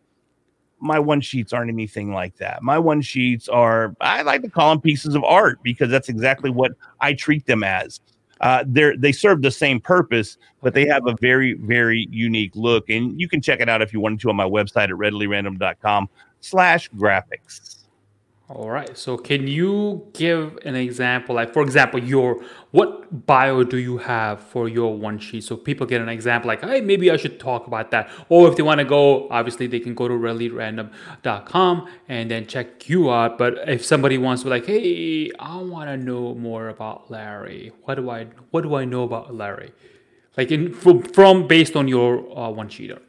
[0.80, 2.62] My one sheets aren't anything like that.
[2.62, 6.52] My one sheets are, I like to call them pieces of art because that's exactly
[6.52, 8.00] what I treat them as
[8.42, 12.90] uh, they they serve the same purpose, but they have a very very unique look,
[12.90, 16.10] and you can check it out if you wanted to on my website at readilyrandom.com
[16.42, 17.87] slash graphics.
[18.50, 18.98] All right.
[18.98, 21.36] So can you give an example?
[21.36, 25.44] Like for example, your what bio do you have for your one sheet?
[25.44, 28.10] So people get an example like, hey, maybe I should talk about that.
[28.30, 32.88] Or if they want to go, obviously they can go to readilyrandom.com and then check
[32.88, 33.38] you out.
[33.38, 37.74] But if somebody wants to like, hey, I want to know more about Larry.
[37.84, 39.74] What do I what do I know about Larry?
[40.38, 43.02] Like in from, from based on your uh, one sheeter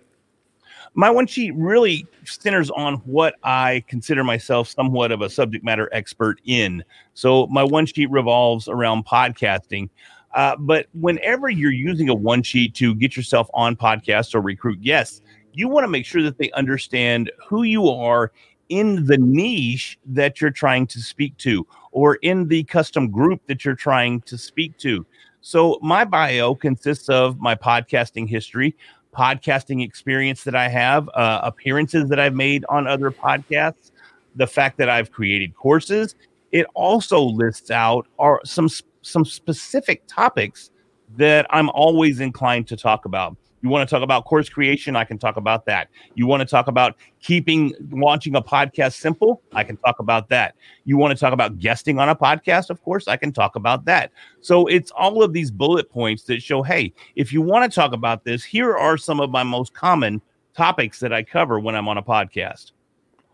[0.99, 5.89] my one sheet really centers on what I consider myself somewhat of a subject matter
[5.93, 6.83] expert in.
[7.15, 9.91] So my one sheet revolves around podcasting.
[10.35, 14.83] Uh, but whenever you're using a one sheet to get yourself on podcasts or recruit
[14.83, 18.33] guests, you want to make sure that they understand who you are
[18.69, 23.65] in the niche that you're trying to speak to or in the custom group that
[23.65, 25.07] you're trying to speak to.
[25.41, 28.77] So, my bio consists of my podcasting history,
[29.17, 33.91] podcasting experience that I have, uh, appearances that I've made on other podcasts,
[34.37, 36.15] the fact that I've created courses.
[36.53, 38.69] It also lists out are some
[39.03, 40.71] some specific topics
[41.17, 43.37] that I'm always inclined to talk about.
[43.61, 44.95] You want to talk about course creation?
[44.95, 45.89] I can talk about that.
[46.15, 49.43] You want to talk about keeping launching a podcast simple?
[49.53, 50.55] I can talk about that.
[50.85, 52.71] You want to talk about guesting on a podcast?
[52.71, 54.13] Of course, I can talk about that.
[54.41, 57.93] So it's all of these bullet points that show hey, if you want to talk
[57.93, 60.23] about this, here are some of my most common
[60.57, 62.73] topics that I cover when I'm on a podcast.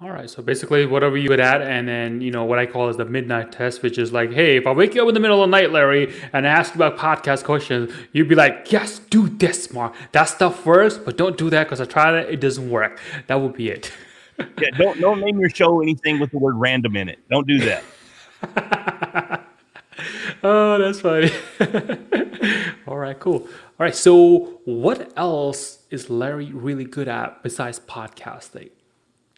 [0.05, 0.28] All right.
[0.28, 3.07] So basically, whatever you would add, and then you know what I call is the
[3.07, 5.48] midnight test, which is like, hey, if I wake you up in the middle of
[5.48, 9.72] the night, Larry, and ask you about podcast questions, you'd be like, yes, do this,
[9.72, 9.94] Mark.
[10.12, 13.00] That stuff first, but don't do that because I tried it, it doesn't work.
[13.28, 13.92] That would be it.
[14.61, 14.68] yeah.
[14.76, 17.20] Don't don't name your show anything with the word random in it.
[17.30, 17.82] Don't do that.
[20.44, 21.30] oh, that's funny.
[22.86, 23.36] All right, cool.
[23.36, 23.48] All
[23.78, 28.68] right, so what else is Larry really good at besides podcasting?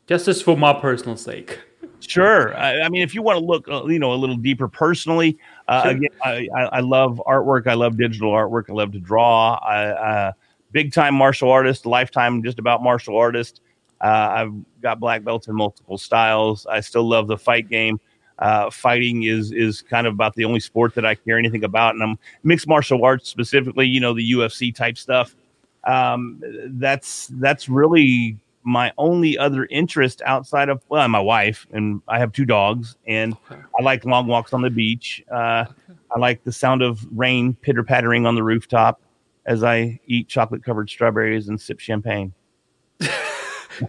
[0.06, 1.58] Just as for my personal sake.
[2.00, 2.56] Sure.
[2.56, 5.38] I, I mean, if you want to look, uh, you know, a little deeper personally,
[5.68, 5.90] uh, sure.
[5.92, 7.66] again, I, I, love artwork.
[7.66, 8.70] I love digital artwork.
[8.70, 9.54] I love to draw.
[9.54, 10.32] I, uh,
[10.72, 13.60] big time martial artist, lifetime just about martial artist.
[14.00, 14.52] Uh, I've
[14.82, 16.66] got black belts in multiple styles.
[16.66, 17.98] I still love the fight game.
[18.38, 21.94] Uh, fighting is is kind of about the only sport that I care anything about,
[21.94, 23.86] and I'm mixed martial arts specifically.
[23.86, 25.34] You know, the UFC type stuff.
[25.84, 26.42] Um,
[26.78, 28.36] that's that's really
[28.66, 33.36] my only other interest outside of well, my wife and I have two dogs, and.
[33.78, 35.22] I like long walks on the beach.
[35.30, 35.66] Uh.
[36.14, 39.00] I like the sound of rain pitter pattering on the rooftop
[39.44, 42.32] as I eat chocolate covered strawberries and sip champagne.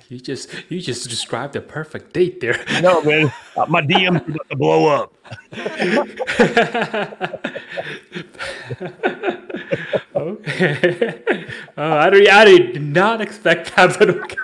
[0.10, 2.64] you just you just described a perfect date there.
[2.82, 5.14] no, man, uh, my DM's about to blow up.
[10.16, 11.46] okay,
[11.78, 14.36] uh, I, did, I did not expect that, but okay.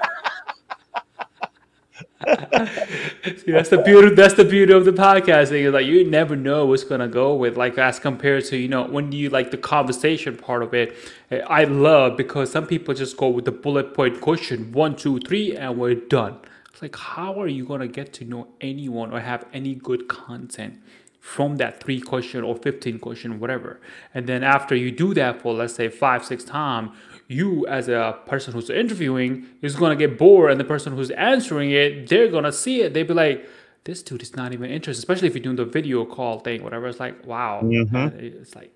[2.24, 4.16] See, that's the beauty.
[4.16, 5.66] That's the beauty of the podcasting.
[5.66, 7.58] Is like you never know what's gonna go with.
[7.58, 10.96] Like as compared to you know when you like the conversation part of it.
[11.32, 15.20] Eh, I love because some people just go with the bullet point question one, two,
[15.20, 16.38] three, and we're done.
[16.72, 20.80] It's like how are you gonna get to know anyone or have any good content?
[21.20, 23.80] from that three question or 15 question whatever
[24.14, 26.90] and then after you do that for let's say five six times
[27.28, 31.12] you as a person who's interviewing is going to get bored and the person who's
[31.12, 32.94] answering it they're going to see it.
[32.94, 33.48] They'd be like
[33.86, 36.88] this dude is not even interested especially if you're doing the video call thing whatever.
[36.88, 37.62] It's like wow.
[37.64, 38.20] Mm-hmm.
[38.20, 38.72] it's like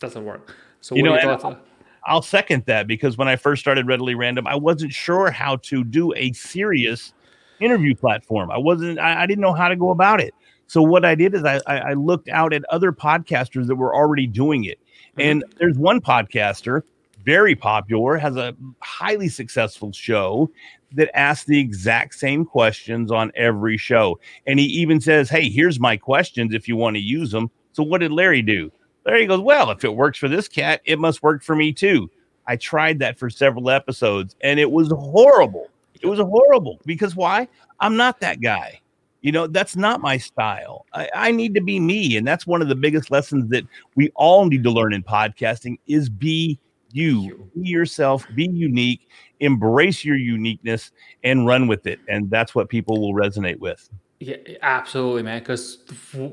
[0.00, 0.54] doesn't work.
[0.80, 1.58] So you know I'll,
[2.04, 5.82] I'll second that because when i first started readily random i wasn't sure how to
[5.82, 7.14] do a serious
[7.60, 8.50] interview platform.
[8.50, 10.34] I wasn't I, I didn't know how to go about it.
[10.66, 14.26] So what i did is I, I looked out at other podcasters that were already
[14.26, 14.78] doing it.
[15.16, 15.20] Mm-hmm.
[15.20, 16.82] and there's one podcaster
[17.24, 20.50] very popular, has a highly successful show
[20.92, 24.18] that asks the exact same questions on every show.
[24.46, 27.50] And he even says, Hey, here's my questions if you want to use them.
[27.72, 28.70] So what did Larry do?
[29.04, 32.10] Larry goes, Well, if it works for this cat, it must work for me too.
[32.46, 35.68] I tried that for several episodes and it was horrible.
[36.00, 37.48] It was horrible because why?
[37.80, 38.80] I'm not that guy.
[39.22, 40.84] You know, that's not my style.
[40.92, 42.18] I, I, need to be me.
[42.18, 43.64] And that's one of the biggest lessons that
[43.96, 46.58] we all need to learn in podcasting is be
[46.94, 49.08] you be yourself, be unique,
[49.40, 50.92] embrace your uniqueness,
[51.24, 51.98] and run with it.
[52.08, 53.88] And that's what people will resonate with.
[54.20, 55.40] Yeah, absolutely, man.
[55.40, 55.78] Because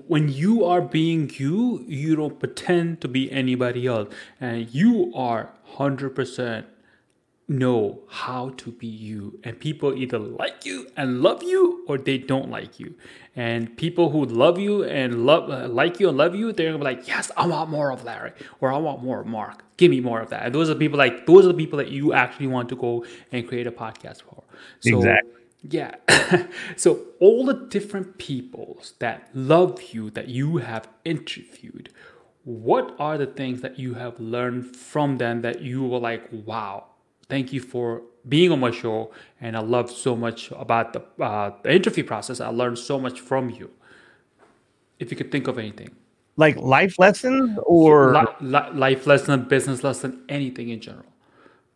[0.07, 5.51] when you are being you, you don't pretend to be anybody else, and you are
[5.63, 6.67] hundred percent
[7.51, 9.39] know how to be you.
[9.43, 12.95] And people either like you and love you or they don't like you.
[13.35, 16.77] And people who love you and love uh, like you and love you they're gonna
[16.77, 19.63] be like yes i want more of larry or i want more of mark.
[19.77, 20.45] Give me more of that.
[20.45, 22.75] And those are the people like those are the people that you actually want to
[22.75, 24.43] go and create a podcast for.
[24.79, 25.31] So exactly.
[25.69, 25.95] yeah.
[26.77, 31.89] So all the different peoples that love you that you have interviewed
[32.43, 36.85] what are the things that you have learned from them that you were like wow
[37.31, 39.11] thank you for being on my show.
[39.39, 42.41] And I love so much about the, uh, the interview process.
[42.41, 43.71] I learned so much from you.
[44.99, 45.89] If you could think of anything,
[46.35, 51.05] like life lessons or li- li- life lesson, business lesson, anything in general.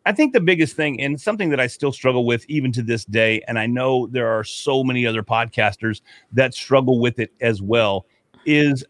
[0.04, 3.04] I think the biggest thing, and something that I still struggle with even to this
[3.04, 6.02] day, and I know there are so many other podcasters
[6.32, 8.06] that struggle with it as well,
[8.44, 8.84] is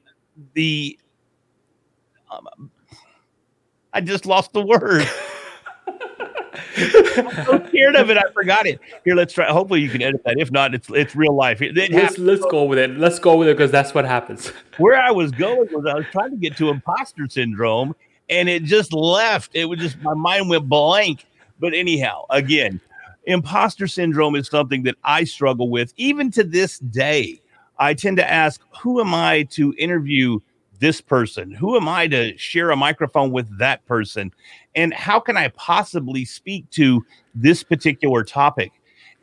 [0.52, 0.98] the.
[2.30, 2.70] Um,
[3.94, 5.08] I just lost the word.
[6.76, 8.18] I'm so scared of it.
[8.18, 8.80] I forgot it.
[9.04, 9.50] Here, let's try.
[9.50, 10.38] Hopefully, you can edit that.
[10.38, 11.62] If not, it's it's real life.
[11.62, 12.98] It let's, let's go with it.
[12.98, 14.48] Let's go with it because that's what happens.
[14.78, 17.94] Where I was going was I was trying to get to imposter syndrome,
[18.28, 19.50] and it just left.
[19.54, 21.26] It was just my mind went blank.
[21.58, 22.80] But anyhow, again,
[23.24, 27.40] imposter syndrome is something that I struggle with even to this day.
[27.78, 30.40] I tend to ask, who am I to interview
[30.78, 31.50] this person?
[31.50, 34.32] Who am I to share a microphone with that person?
[34.76, 37.04] And how can I possibly speak to
[37.34, 38.72] this particular topic?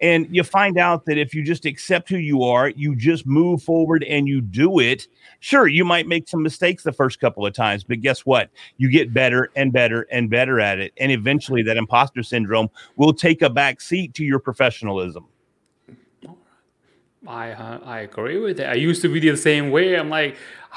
[0.01, 3.64] And you find out that if you just accept who you are, you just move
[3.64, 5.08] forward and you do it.
[5.39, 8.49] Sure, you might make some mistakes the first couple of times, but guess what?
[8.78, 10.91] You get better and better and better at it.
[10.97, 15.28] And eventually, that imposter syndrome will take a back seat to your professionalism.
[17.26, 18.72] I uh, I agree with that.
[18.72, 19.95] I used to be the same way.
[19.95, 20.36] I'm like,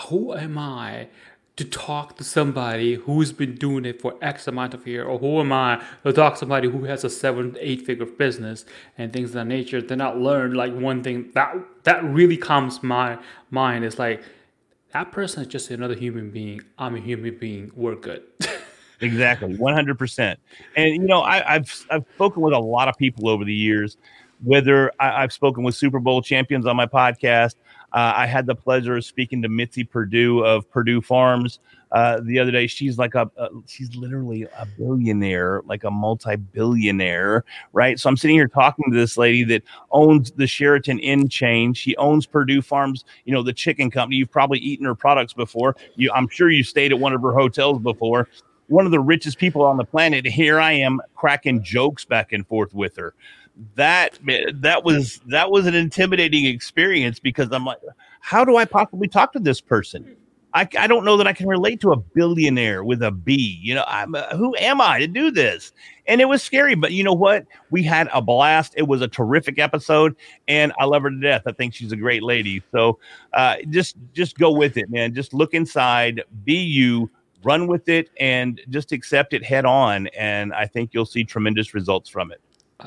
[0.09, 1.09] who am I
[1.57, 5.41] to talk to somebody who's been doing it for X amount of year, or who
[5.41, 8.67] am I to talk to somebody who has a seven, eight figure business
[8.99, 9.81] and things of that nature?
[9.81, 13.19] Then I learned like one thing that that really comes my
[13.51, 14.23] mind is like
[14.93, 16.61] that person is just another human being.
[16.79, 17.71] I'm a human being.
[17.75, 18.23] We're good.
[19.01, 20.39] exactly, one hundred percent.
[20.77, 23.97] And you know, I, have I've spoken with a lot of people over the years.
[24.45, 27.55] Whether I, have spoken with Super Bowl champions on my podcast,
[27.97, 31.61] uh, I had the pleasure of speaking to Mitzi Perdue of Perdue Farms
[31.93, 32.67] uh, the other day.
[32.67, 37.43] She's like a, a, she's literally a billionaire, like a multi-billionaire,
[37.73, 37.99] right?
[37.99, 41.73] So I'm sitting here talking to this lady that owns the Sheraton Inn chain.
[41.73, 44.17] She owns Perdue Farms, you know, the chicken company.
[44.17, 45.75] You've probably eaten her products before.
[45.95, 48.29] You, I'm sure you stayed at one of her hotels before.
[48.67, 50.27] One of the richest people on the planet.
[50.27, 53.15] Here I am cracking jokes back and forth with her
[53.75, 54.19] that
[54.55, 57.79] that was that was an intimidating experience because I'm like,
[58.21, 60.17] how do I possibly talk to this person?
[60.57, 63.59] I, I don't know that I can relate to a billionaire with a B.
[63.63, 65.73] You know, I'm uh, who am I to do this?
[66.07, 67.45] And it was scary, but you know what?
[67.71, 68.73] We had a blast.
[68.75, 70.17] It was a terrific episode,
[70.49, 71.43] and I love her to death.
[71.47, 72.63] I think she's a great lady.
[72.73, 72.99] So
[73.35, 75.13] uh, just just go with it, man.
[75.13, 77.11] Just look inside, be you,
[77.43, 80.07] run with it, and just accept it head on.
[80.19, 82.41] And I think you'll see tremendous results from it.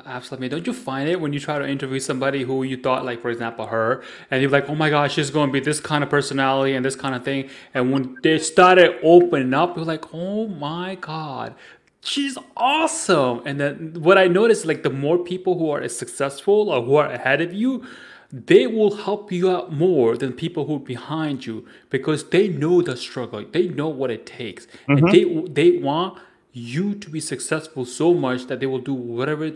[0.06, 0.50] Absolutely.
[0.50, 3.32] Don't you find it when you try to interview somebody who you thought, like, for
[3.32, 6.12] example, her, and you're like, oh my gosh, she's going to be this kind of
[6.12, 7.50] personality and this kind of thing.
[7.74, 11.56] And when they started opening up, you're like, oh my God,
[12.02, 13.42] she's awesome.
[13.46, 17.10] And then what I noticed, like, the more people who are successful or who are
[17.10, 17.84] ahead of you,
[18.32, 22.84] they will help you out more than people who are behind you because they know
[22.84, 25.04] the struggle, they know what it takes, mm-hmm.
[25.04, 26.20] and they they want
[26.52, 29.52] you to be successful so much that they will do whatever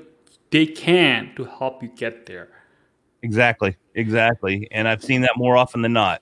[0.54, 2.48] they can to help you get there.
[3.24, 6.22] Exactly, exactly, and I've seen that more often than not.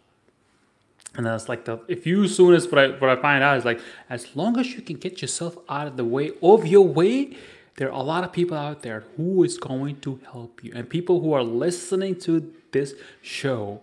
[1.15, 3.65] And that's like the if you soon as what I what I find out is
[3.65, 7.36] like as long as you can get yourself out of the way of your way,
[7.75, 10.89] there are a lot of people out there who is going to help you, and
[10.89, 13.82] people who are listening to this show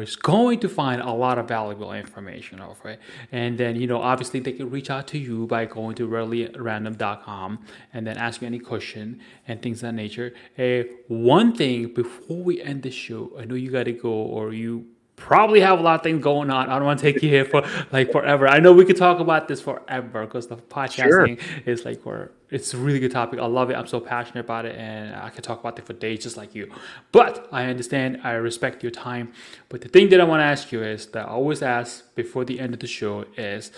[0.00, 3.00] is going to find a lot of valuable information of it.
[3.32, 7.64] And then, you know, obviously they can reach out to you by going to readilyrandom.com
[7.92, 10.34] and then ask you any question and things of that nature.
[10.58, 14.52] Uh, one thing before we end the show, I know you got to go or
[14.52, 14.86] you
[15.16, 16.68] probably have a lot of things going on.
[16.68, 17.62] I don't want to take you here for
[17.92, 18.48] like forever.
[18.48, 21.62] I know we could talk about this forever because the podcasting sure.
[21.66, 23.38] is like where it's a really good topic.
[23.40, 23.74] I love it.
[23.74, 26.54] I'm so passionate about it and I could talk about it for days just like
[26.54, 26.70] you.
[27.12, 29.32] But I understand, I respect your time.
[29.68, 32.44] But the thing that I want to ask you is that I always ask before
[32.44, 33.70] the end of the show is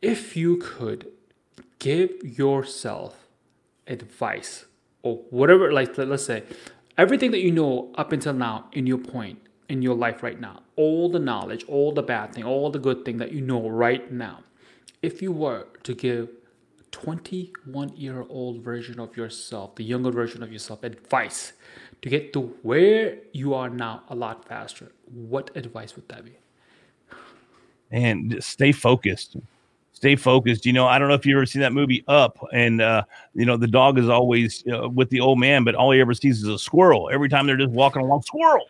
[0.00, 1.08] if you could
[1.78, 3.28] give yourself
[3.86, 4.66] advice
[5.02, 6.44] or whatever, like let's say
[6.96, 9.38] everything that you know up until now in your point
[9.68, 13.04] in your life right now, all the knowledge, all the bad thing, all the good
[13.04, 14.40] thing that you know right now,
[15.02, 16.28] if you were to give
[16.90, 21.52] 21 year old version of yourself, the younger version of yourself, advice
[22.02, 26.36] to get to where you are now a lot faster, what advice would that be?
[27.90, 29.36] And stay focused.
[29.98, 30.64] Stay focused.
[30.64, 33.02] You know, I don't know if you ever seen that movie Up, and uh,
[33.34, 36.14] you know the dog is always uh, with the old man, but all he ever
[36.14, 37.10] sees is a squirrel.
[37.12, 38.68] Every time they're just walking along, squirrel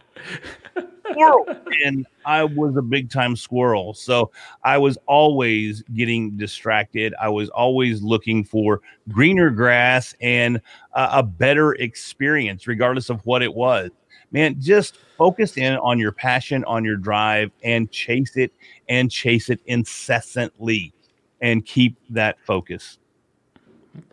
[1.11, 1.47] squirrel.
[1.85, 3.93] and I was a big time squirrel.
[3.93, 4.31] So
[4.65, 7.15] I was always getting distracted.
[7.21, 10.63] I was always looking for greener grass and
[10.95, 13.91] uh, a better experience, regardless of what it was.
[14.31, 18.53] Man, just focus in on your passion, on your drive, and chase it
[18.89, 20.95] and chase it incessantly
[21.41, 22.99] and keep that focus.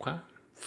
[0.00, 0.16] Okay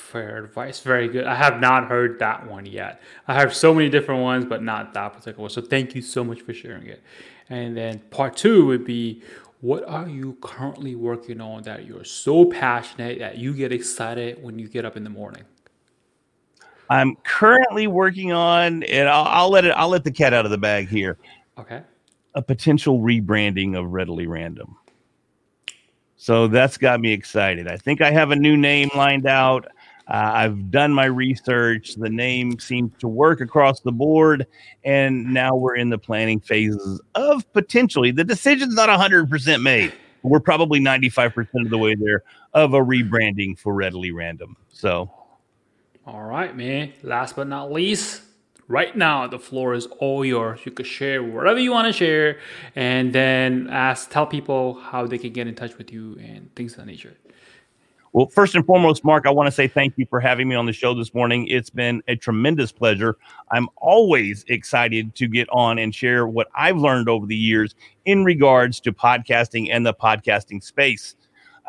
[0.10, 0.80] fair advice.
[0.80, 1.26] Very good.
[1.26, 3.02] I have not heard that one yet.
[3.28, 5.50] I have so many different ones, but not that particular one.
[5.50, 7.04] So thank you so much for sharing it.
[7.50, 9.22] And then part two would be
[9.62, 14.58] what are you currently working on that you're so passionate that you get excited when
[14.58, 15.44] you get up in the morning?
[16.90, 19.72] I'm currently working on, and I'll, I'll let it.
[19.72, 21.20] I'll let the cat out of the bag here.
[21.58, 21.84] Okay.
[22.34, 24.76] A potential rebranding of Readily Random.
[26.22, 27.70] So that's got me excited.
[27.70, 29.66] I think I have a new name lined out.
[30.06, 31.96] Uh, I've done my research.
[31.96, 34.46] The name seems to work across the board.
[34.84, 39.94] And now we're in the planning phases of potentially the decision's not 100% made.
[40.24, 44.58] We're probably 95% of the way there of a rebranding for Readily Random.
[44.74, 45.10] So,
[46.06, 46.92] all right, man.
[47.02, 48.24] Last but not least,
[48.70, 50.62] right now the floor is all yours.
[50.64, 52.40] You can share whatever you want to share
[52.76, 56.74] and then ask, tell people how they can get in touch with you and things
[56.74, 57.18] of that nature.
[58.12, 60.66] Well, first and foremost, Mark, I want to say thank you for having me on
[60.66, 61.46] the show this morning.
[61.48, 63.18] It's been a tremendous pleasure.
[63.52, 68.24] I'm always excited to get on and share what I've learned over the years in
[68.24, 71.16] regards to podcasting and the podcasting space.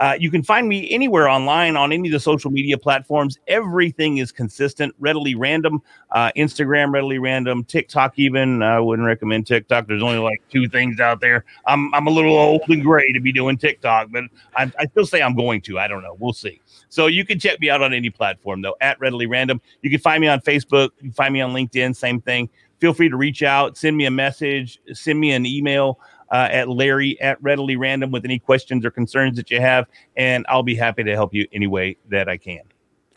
[0.01, 3.39] Uh, you can find me anywhere online on any of the social media platforms.
[3.47, 5.83] Everything is consistent, readily random.
[6.11, 7.63] Uh, Instagram, readily random.
[7.65, 8.63] TikTok, even.
[8.63, 9.87] I wouldn't recommend TikTok.
[9.87, 11.45] There's only like two things out there.
[11.67, 14.25] I'm, I'm a little old and gray to be doing TikTok, but
[14.57, 15.79] I, I still say I'm going to.
[15.79, 16.17] I don't know.
[16.19, 16.61] We'll see.
[16.89, 19.61] So you can check me out on any platform, though, at readily random.
[19.83, 20.91] You can find me on Facebook.
[20.97, 21.95] You can find me on LinkedIn.
[21.95, 22.49] Same thing.
[22.81, 25.99] Feel free to reach out, send me a message, send me an email
[26.31, 30.45] uh, at Larry at Readily Random with any questions or concerns that you have, and
[30.49, 32.63] I'll be happy to help you any way that I can.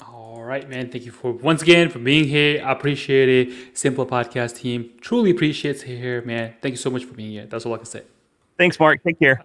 [0.07, 0.89] All right, man.
[0.89, 2.63] Thank you for once again for being here.
[2.65, 3.77] I appreciate it.
[3.77, 6.55] Simple podcast team truly appreciates here, man.
[6.61, 7.45] Thank you so much for being here.
[7.45, 8.03] That's all I can say.
[8.57, 9.03] Thanks, Mark.
[9.03, 9.43] Take care.